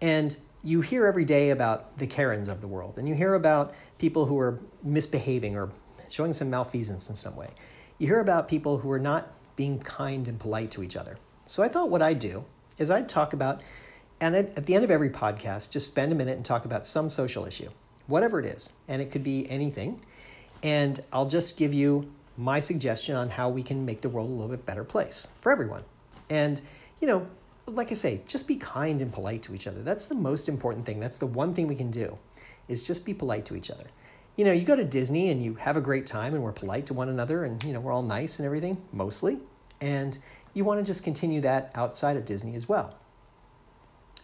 And 0.02 0.36
you 0.64 0.82
hear 0.82 1.06
every 1.06 1.26
day 1.26 1.50
about 1.50 1.98
the 1.98 2.08
Karens 2.08 2.50
of 2.50 2.62
the 2.62 2.68
world, 2.68 2.98
and 2.98 3.08
you 3.08 3.16
hear 3.16 3.34
about 3.34 3.74
people 3.98 4.26
who 4.26 4.38
are 4.40 4.60
misbehaving 4.84 5.56
or 5.56 5.70
showing 6.10 6.34
some 6.34 6.50
malfeasance 6.50 7.10
in 7.10 7.16
some 7.16 7.36
way. 7.36 7.50
You 7.98 8.08
hear 8.08 8.20
about 8.20 8.48
people 8.48 8.78
who 8.78 8.92
are 8.92 9.00
not 9.00 9.32
being 9.56 9.80
kind 9.80 10.28
and 10.28 10.40
polite 10.40 10.72
to 10.72 10.84
each 10.84 10.96
other. 10.96 11.18
So 11.46 11.64
I 11.64 11.68
thought 11.68 11.90
what 11.90 12.02
I'd 12.02 12.20
do 12.20 12.44
is 12.78 12.90
I'd 12.90 13.10
talk 13.10 13.34
about, 13.34 13.62
and 14.20 14.36
at 14.36 14.66
the 14.66 14.76
end 14.76 14.84
of 14.84 14.92
every 14.92 15.10
podcast, 15.10 15.72
just 15.72 15.88
spend 15.88 16.12
a 16.12 16.16
minute 16.16 16.38
and 16.38 16.46
talk 16.46 16.66
about 16.66 16.86
some 16.86 17.10
social 17.10 17.46
issue, 17.46 17.70
whatever 18.08 18.40
it 18.40 18.46
is. 18.46 18.74
And 18.88 19.02
it 19.02 19.12
could 19.12 19.24
be 19.24 19.50
anything. 19.50 20.02
And 20.64 21.04
I'll 21.12 21.28
just 21.28 21.58
give 21.58 21.74
you 21.74 22.12
my 22.38 22.60
suggestion 22.60 23.16
on 23.16 23.30
how 23.30 23.50
we 23.50 23.64
can 23.64 23.86
make 23.86 24.02
the 24.02 24.10
world 24.10 24.30
a 24.30 24.34
little 24.34 24.48
bit 24.48 24.66
better 24.66 24.84
place 24.84 25.28
for 25.42 25.52
everyone. 25.52 25.84
And, 26.30 26.62
you 27.00 27.08
know, 27.08 27.28
like 27.68 27.92
I 27.92 27.96
say, 27.96 28.22
just 28.28 28.48
be 28.48 28.56
kind 28.56 29.02
and 29.02 29.14
polite 29.14 29.44
to 29.44 29.56
each 29.56 29.68
other. 29.68 29.82
That's 29.82 30.06
the 30.06 30.16
most 30.16 30.50
important 30.50 30.86
thing. 30.86 31.00
That's 31.00 31.20
the 31.20 31.28
one 31.28 31.54
thing 31.54 31.68
we 31.68 31.76
can 31.76 31.92
do 31.92 32.18
is 32.68 32.84
just 32.84 33.06
be 33.06 33.14
polite 33.14 33.46
to 33.46 33.56
each 33.56 33.70
other. 33.70 33.86
You 34.36 34.46
know, 34.46 34.52
you 34.52 34.64
go 34.64 34.76
to 34.76 34.86
Disney 34.86 35.30
and 35.30 35.44
you 35.44 35.56
have 35.56 35.78
a 35.78 35.82
great 35.82 36.08
time 36.08 36.34
and 36.34 36.44
we're 36.44 36.52
polite 36.52 36.86
to 36.88 36.94
one 36.94 37.10
another 37.10 37.44
and, 37.44 37.64
you 37.64 37.74
know, 37.74 37.80
we're 37.80 37.92
all 37.92 38.02
nice 38.02 38.40
and 38.40 38.46
everything, 38.46 38.82
mostly. 38.92 39.40
And 39.80 40.18
you 40.54 40.64
want 40.64 40.80
to 40.80 40.86
just 40.86 41.04
continue 41.04 41.42
that 41.42 41.72
outside 41.76 42.18
of 42.18 42.26
Disney 42.26 42.56
as 42.56 42.68
well. 42.68 42.96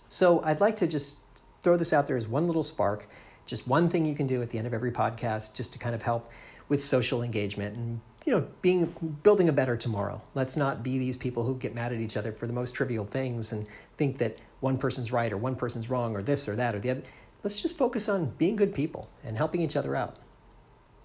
So 0.07 0.41
I'd 0.43 0.61
like 0.61 0.77
to 0.77 0.87
just 0.87 1.19
throw 1.63 1.77
this 1.77 1.91
out 1.91 2.07
there 2.07 2.17
as 2.17 2.27
one 2.27 2.47
little 2.47 2.63
spark, 2.63 3.09
just 3.45 3.67
one 3.67 3.89
thing 3.89 4.05
you 4.05 4.15
can 4.15 4.27
do 4.27 4.41
at 4.41 4.49
the 4.49 4.57
end 4.57 4.67
of 4.67 4.73
every 4.73 4.91
podcast 4.91 5.53
just 5.53 5.73
to 5.73 5.79
kind 5.79 5.93
of 5.93 6.01
help 6.01 6.31
with 6.69 6.83
social 6.83 7.23
engagement 7.23 7.75
and 7.75 8.01
you 8.25 8.33
know 8.33 8.45
being 8.61 8.85
building 9.23 9.49
a 9.49 9.53
better 9.53 9.77
tomorrow. 9.77 10.21
Let's 10.35 10.57
not 10.57 10.83
be 10.83 10.97
these 10.97 11.17
people 11.17 11.43
who 11.43 11.55
get 11.55 11.73
mad 11.73 11.93
at 11.93 11.99
each 11.99 12.17
other 12.17 12.31
for 12.31 12.47
the 12.47 12.53
most 12.53 12.73
trivial 12.73 13.05
things 13.05 13.51
and 13.51 13.65
think 13.97 14.17
that 14.17 14.37
one 14.59 14.77
person's 14.77 15.11
right 15.11 15.31
or 15.31 15.37
one 15.37 15.55
person's 15.55 15.89
wrong 15.89 16.15
or 16.15 16.21
this 16.21 16.47
or 16.47 16.55
that 16.55 16.75
or 16.75 16.79
the 16.79 16.89
other 16.89 17.03
let's 17.43 17.61
just 17.61 17.77
focus 17.77 18.09
on 18.09 18.25
being 18.37 18.55
good 18.55 18.73
people 18.73 19.09
and 19.23 19.37
helping 19.37 19.61
each 19.61 19.75
other 19.75 19.95
out. 19.95 20.17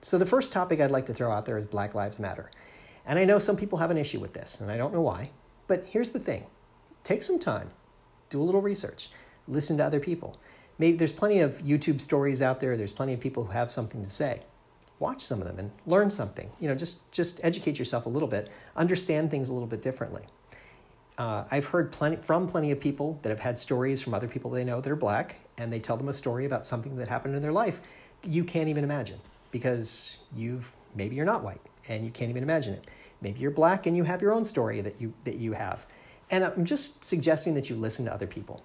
So 0.01 0.19
the 0.19 0.27
first 0.27 0.53
topic 0.53 0.81
i'd 0.81 0.91
like 0.91 1.07
to 1.07 1.15
throw 1.15 1.31
out 1.31 1.47
there 1.47 1.59
is 1.59 1.67
black 1.67 1.95
lives 1.95 2.19
matter. 2.19 2.51
And 3.07 3.19
i 3.19 3.25
know 3.25 3.39
some 3.39 3.57
people 3.57 3.79
have 3.79 3.91
an 3.91 3.99
issue 3.99 4.21
with 4.21 4.33
this 4.33 4.61
and 4.61 4.71
i 4.71 4.77
don't 4.77 4.93
know 4.93 5.01
why 5.01 5.31
but 5.69 5.87
here's 5.87 6.11
the 6.11 6.19
thing. 6.19 6.47
Take 7.05 7.23
some 7.23 7.39
time 7.39 7.71
do 8.31 8.41
a 8.41 8.45
little 8.45 8.63
research 8.63 9.11
listen 9.49 9.77
to 9.77 9.85
other 9.85 10.01
people. 10.01 10.39
Maybe 10.79 10.97
there's 10.97 11.13
plenty 11.13 11.41
of 11.41 11.59
youtube 11.59 12.01
stories 12.01 12.43
out 12.43 12.61
there 12.61 12.77
there's 12.77 12.93
plenty 12.93 13.13
of 13.13 13.21
people 13.21 13.45
who 13.45 13.53
have 13.53 13.71
something 13.71 14.03
to 14.03 14.11
say 14.11 14.43
watch 15.03 15.27
some 15.27 15.43
of 15.43 15.47
them 15.47 15.59
and 15.59 15.71
learn 15.87 16.09
something. 16.09 16.51
You 16.61 16.69
know, 16.69 16.75
just 16.75 17.13
just 17.13 17.41
educate 17.43 17.79
yourself 17.79 18.07
a 18.07 18.09
little 18.09 18.29
bit, 18.29 18.51
understand 18.77 19.31
things 19.31 19.51
a 19.51 19.53
little 19.53 19.69
bit 19.69 19.83
differently. 19.83 20.23
Uh, 21.19 21.45
I've 21.51 21.67
heard 21.67 21.93
plenty 21.93 22.17
from 22.17 22.49
plenty 22.49 22.71
of 22.71 22.81
people 22.81 23.19
that 23.23 23.29
have 23.29 23.41
had 23.41 23.59
stories 23.59 24.01
from 24.01 24.15
other 24.15 24.29
people 24.29 24.51
they 24.51 24.65
know 24.65 24.81
that 24.81 24.91
are 24.91 24.97
black, 24.97 25.37
and 25.59 25.71
they 25.71 25.81
tell 25.81 25.99
them 25.99 26.09
a 26.09 26.15
story 26.15 26.47
about 26.47 26.65
something 26.65 26.97
that 26.97 27.09
happened 27.09 27.35
in 27.35 27.43
their 27.43 27.53
life 27.53 27.81
you 28.25 28.45
can't 28.45 28.69
even 28.69 28.85
imagine 28.85 29.21
because 29.51 30.19
you've 30.35 30.73
maybe 30.95 31.17
you're 31.17 31.27
not 31.27 31.43
white 31.43 31.61
and 31.89 32.05
you 32.05 32.11
can't 32.11 32.31
even 32.31 32.43
imagine 32.43 32.75
it. 32.75 32.87
Maybe 33.21 33.41
you're 33.41 33.51
black 33.51 33.87
and 33.87 33.97
you 33.97 34.05
have 34.05 34.23
your 34.23 34.33
own 34.33 34.45
story 34.45 34.81
that 34.81 35.01
you 35.01 35.13
that 35.25 35.37
you 35.37 35.53
have. 35.53 35.87
And 36.31 36.45
I'm 36.45 36.65
just 36.65 37.05
suggesting 37.05 37.55
that 37.55 37.69
you 37.69 37.77
listen 37.77 38.07
to 38.07 38.15
other 38.15 38.27
people 38.27 38.63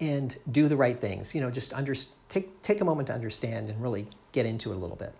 and 0.00 0.36
do 0.50 0.68
the 0.68 0.76
right 0.76 1.00
things. 1.00 1.34
You 1.34 1.40
know, 1.40 1.50
just 1.50 1.72
under, 1.72 1.94
take 2.28 2.62
take 2.62 2.80
a 2.80 2.84
moment 2.84 3.08
to 3.08 3.14
understand 3.14 3.70
and 3.70 3.82
really 3.82 4.06
get 4.32 4.46
into 4.46 4.72
it 4.72 4.76
a 4.76 4.78
little 4.78 4.96
bit. 4.96 5.14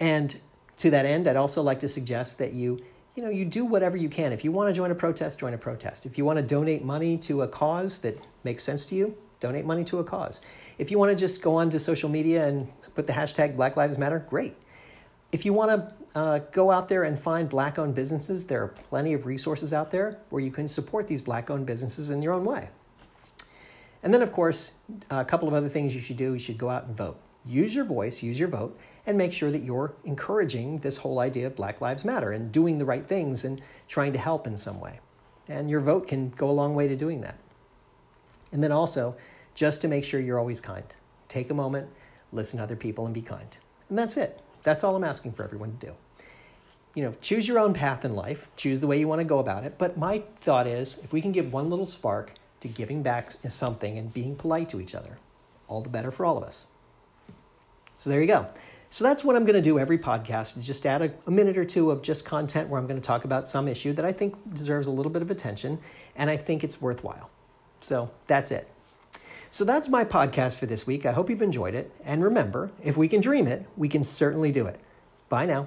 And 0.00 0.40
to 0.78 0.90
that 0.90 1.04
end, 1.04 1.28
I'd 1.28 1.36
also 1.36 1.62
like 1.62 1.80
to 1.80 1.88
suggest 1.88 2.38
that 2.38 2.54
you, 2.54 2.80
you 3.14 3.22
know, 3.22 3.28
you 3.28 3.44
do 3.44 3.64
whatever 3.64 3.96
you 3.96 4.08
can. 4.08 4.32
If 4.32 4.44
you 4.44 4.50
want 4.50 4.70
to 4.70 4.72
join 4.72 4.90
a 4.90 4.94
protest, 4.94 5.38
join 5.38 5.52
a 5.52 5.58
protest. 5.58 6.06
If 6.06 6.16
you 6.16 6.24
want 6.24 6.38
to 6.38 6.42
donate 6.42 6.82
money 6.82 7.18
to 7.18 7.42
a 7.42 7.48
cause 7.48 7.98
that 7.98 8.18
makes 8.42 8.64
sense 8.64 8.86
to 8.86 8.94
you, 8.94 9.14
donate 9.40 9.66
money 9.66 9.84
to 9.84 9.98
a 9.98 10.04
cause. 10.04 10.40
If 10.78 10.90
you 10.90 10.98
want 10.98 11.10
to 11.10 11.16
just 11.16 11.42
go 11.42 11.56
on 11.56 11.70
to 11.70 11.78
social 11.78 12.08
media 12.08 12.48
and 12.48 12.66
put 12.94 13.06
the 13.06 13.12
hashtag 13.12 13.56
Black 13.56 13.76
Lives 13.76 13.98
Matter, 13.98 14.24
great. 14.30 14.56
If 15.32 15.44
you 15.44 15.52
want 15.52 15.70
to 15.70 16.18
uh, 16.18 16.38
go 16.50 16.70
out 16.70 16.88
there 16.88 17.04
and 17.04 17.18
find 17.18 17.48
black 17.48 17.78
owned 17.78 17.94
businesses, 17.94 18.46
there 18.46 18.62
are 18.62 18.68
plenty 18.68 19.12
of 19.12 19.26
resources 19.26 19.72
out 19.72 19.90
there 19.90 20.18
where 20.30 20.42
you 20.42 20.50
can 20.50 20.66
support 20.66 21.06
these 21.06 21.22
black 21.22 21.50
owned 21.50 21.66
businesses 21.66 22.10
in 22.10 22.22
your 22.22 22.32
own 22.32 22.44
way. 22.44 22.70
And 24.02 24.14
then, 24.14 24.22
of 24.22 24.32
course, 24.32 24.74
a 25.10 25.24
couple 25.24 25.46
of 25.46 25.54
other 25.54 25.68
things 25.68 25.94
you 25.94 26.00
should 26.00 26.16
do. 26.16 26.32
You 26.32 26.38
should 26.38 26.58
go 26.58 26.70
out 26.70 26.84
and 26.84 26.96
vote. 26.96 27.20
Use 27.44 27.74
your 27.74 27.84
voice, 27.84 28.22
use 28.22 28.38
your 28.38 28.48
vote, 28.48 28.78
and 29.06 29.16
make 29.16 29.32
sure 29.32 29.50
that 29.50 29.62
you're 29.62 29.94
encouraging 30.04 30.78
this 30.78 30.98
whole 30.98 31.18
idea 31.18 31.46
of 31.46 31.56
Black 31.56 31.80
Lives 31.80 32.04
Matter 32.04 32.32
and 32.32 32.52
doing 32.52 32.78
the 32.78 32.84
right 32.84 33.06
things 33.06 33.44
and 33.44 33.60
trying 33.88 34.12
to 34.12 34.18
help 34.18 34.46
in 34.46 34.56
some 34.56 34.80
way. 34.80 35.00
And 35.48 35.70
your 35.70 35.80
vote 35.80 36.06
can 36.06 36.30
go 36.30 36.50
a 36.50 36.52
long 36.52 36.74
way 36.74 36.86
to 36.86 36.96
doing 36.96 37.22
that. 37.22 37.38
And 38.52 38.62
then 38.62 38.72
also, 38.72 39.16
just 39.54 39.80
to 39.82 39.88
make 39.88 40.04
sure 40.04 40.20
you're 40.20 40.38
always 40.38 40.60
kind. 40.60 40.84
Take 41.28 41.50
a 41.50 41.54
moment, 41.54 41.88
listen 42.32 42.58
to 42.58 42.62
other 42.62 42.76
people, 42.76 43.04
and 43.04 43.14
be 43.14 43.22
kind. 43.22 43.56
And 43.88 43.98
that's 43.98 44.16
it. 44.16 44.40
That's 44.62 44.84
all 44.84 44.94
I'm 44.96 45.04
asking 45.04 45.32
for 45.32 45.44
everyone 45.44 45.76
to 45.78 45.86
do. 45.86 45.92
You 46.94 47.04
know, 47.04 47.14
choose 47.20 47.48
your 47.48 47.58
own 47.58 47.72
path 47.72 48.04
in 48.04 48.14
life, 48.14 48.48
choose 48.56 48.80
the 48.80 48.86
way 48.86 48.98
you 48.98 49.08
want 49.08 49.20
to 49.20 49.24
go 49.24 49.38
about 49.38 49.64
it. 49.64 49.76
But 49.78 49.96
my 49.96 50.24
thought 50.40 50.66
is 50.66 50.98
if 51.02 51.12
we 51.12 51.22
can 51.22 51.32
give 51.32 51.52
one 51.52 51.70
little 51.70 51.86
spark, 51.86 52.32
to 52.60 52.68
giving 52.68 53.02
back 53.02 53.32
something 53.48 53.98
and 53.98 54.12
being 54.12 54.36
polite 54.36 54.68
to 54.70 54.80
each 54.80 54.94
other. 54.94 55.18
All 55.68 55.80
the 55.82 55.88
better 55.88 56.10
for 56.10 56.26
all 56.26 56.36
of 56.36 56.44
us. 56.44 56.66
So 58.00 58.08
there 58.08 58.22
you 58.22 58.26
go. 58.26 58.46
So 58.88 59.04
that's 59.04 59.22
what 59.22 59.36
I'm 59.36 59.44
going 59.44 59.56
to 59.56 59.62
do 59.62 59.78
every 59.78 59.98
podcast, 59.98 60.58
just 60.58 60.86
add 60.86 61.02
a, 61.02 61.12
a, 61.26 61.30
minute 61.30 61.58
or 61.58 61.66
two 61.66 61.90
of 61.90 62.00
just 62.00 62.24
content 62.24 62.70
where 62.70 62.80
I'm 62.80 62.86
going 62.86 62.98
to 62.98 63.06
talk 63.06 63.26
about 63.26 63.46
some 63.46 63.68
issue 63.68 63.92
that 63.92 64.06
I 64.06 64.10
think 64.10 64.54
deserves 64.54 64.86
a 64.86 64.90
little 64.90 65.12
bit 65.12 65.20
of 65.20 65.30
attention 65.30 65.78
and 66.16 66.30
I 66.30 66.38
think 66.38 66.64
it's 66.64 66.80
worthwhile. 66.80 67.28
So 67.80 68.10
that's 68.26 68.52
it. 68.52 68.68
So 69.50 69.66
that's 69.66 69.90
my 69.90 70.02
podcast 70.02 70.58
for 70.58 70.64
this 70.64 70.86
week. 70.86 71.04
I 71.04 71.12
hope 71.12 71.28
you've 71.28 71.42
enjoyed 71.42 71.74
it. 71.74 71.92
And 72.02 72.24
remember, 72.24 72.70
if 72.82 72.96
we 72.96 73.06
can 73.06 73.20
dream 73.20 73.46
it, 73.46 73.66
we 73.76 73.88
can 73.88 74.02
certainly 74.02 74.50
do 74.50 74.64
it. 74.64 74.80
Bye 75.28 75.44
now. 75.44 75.66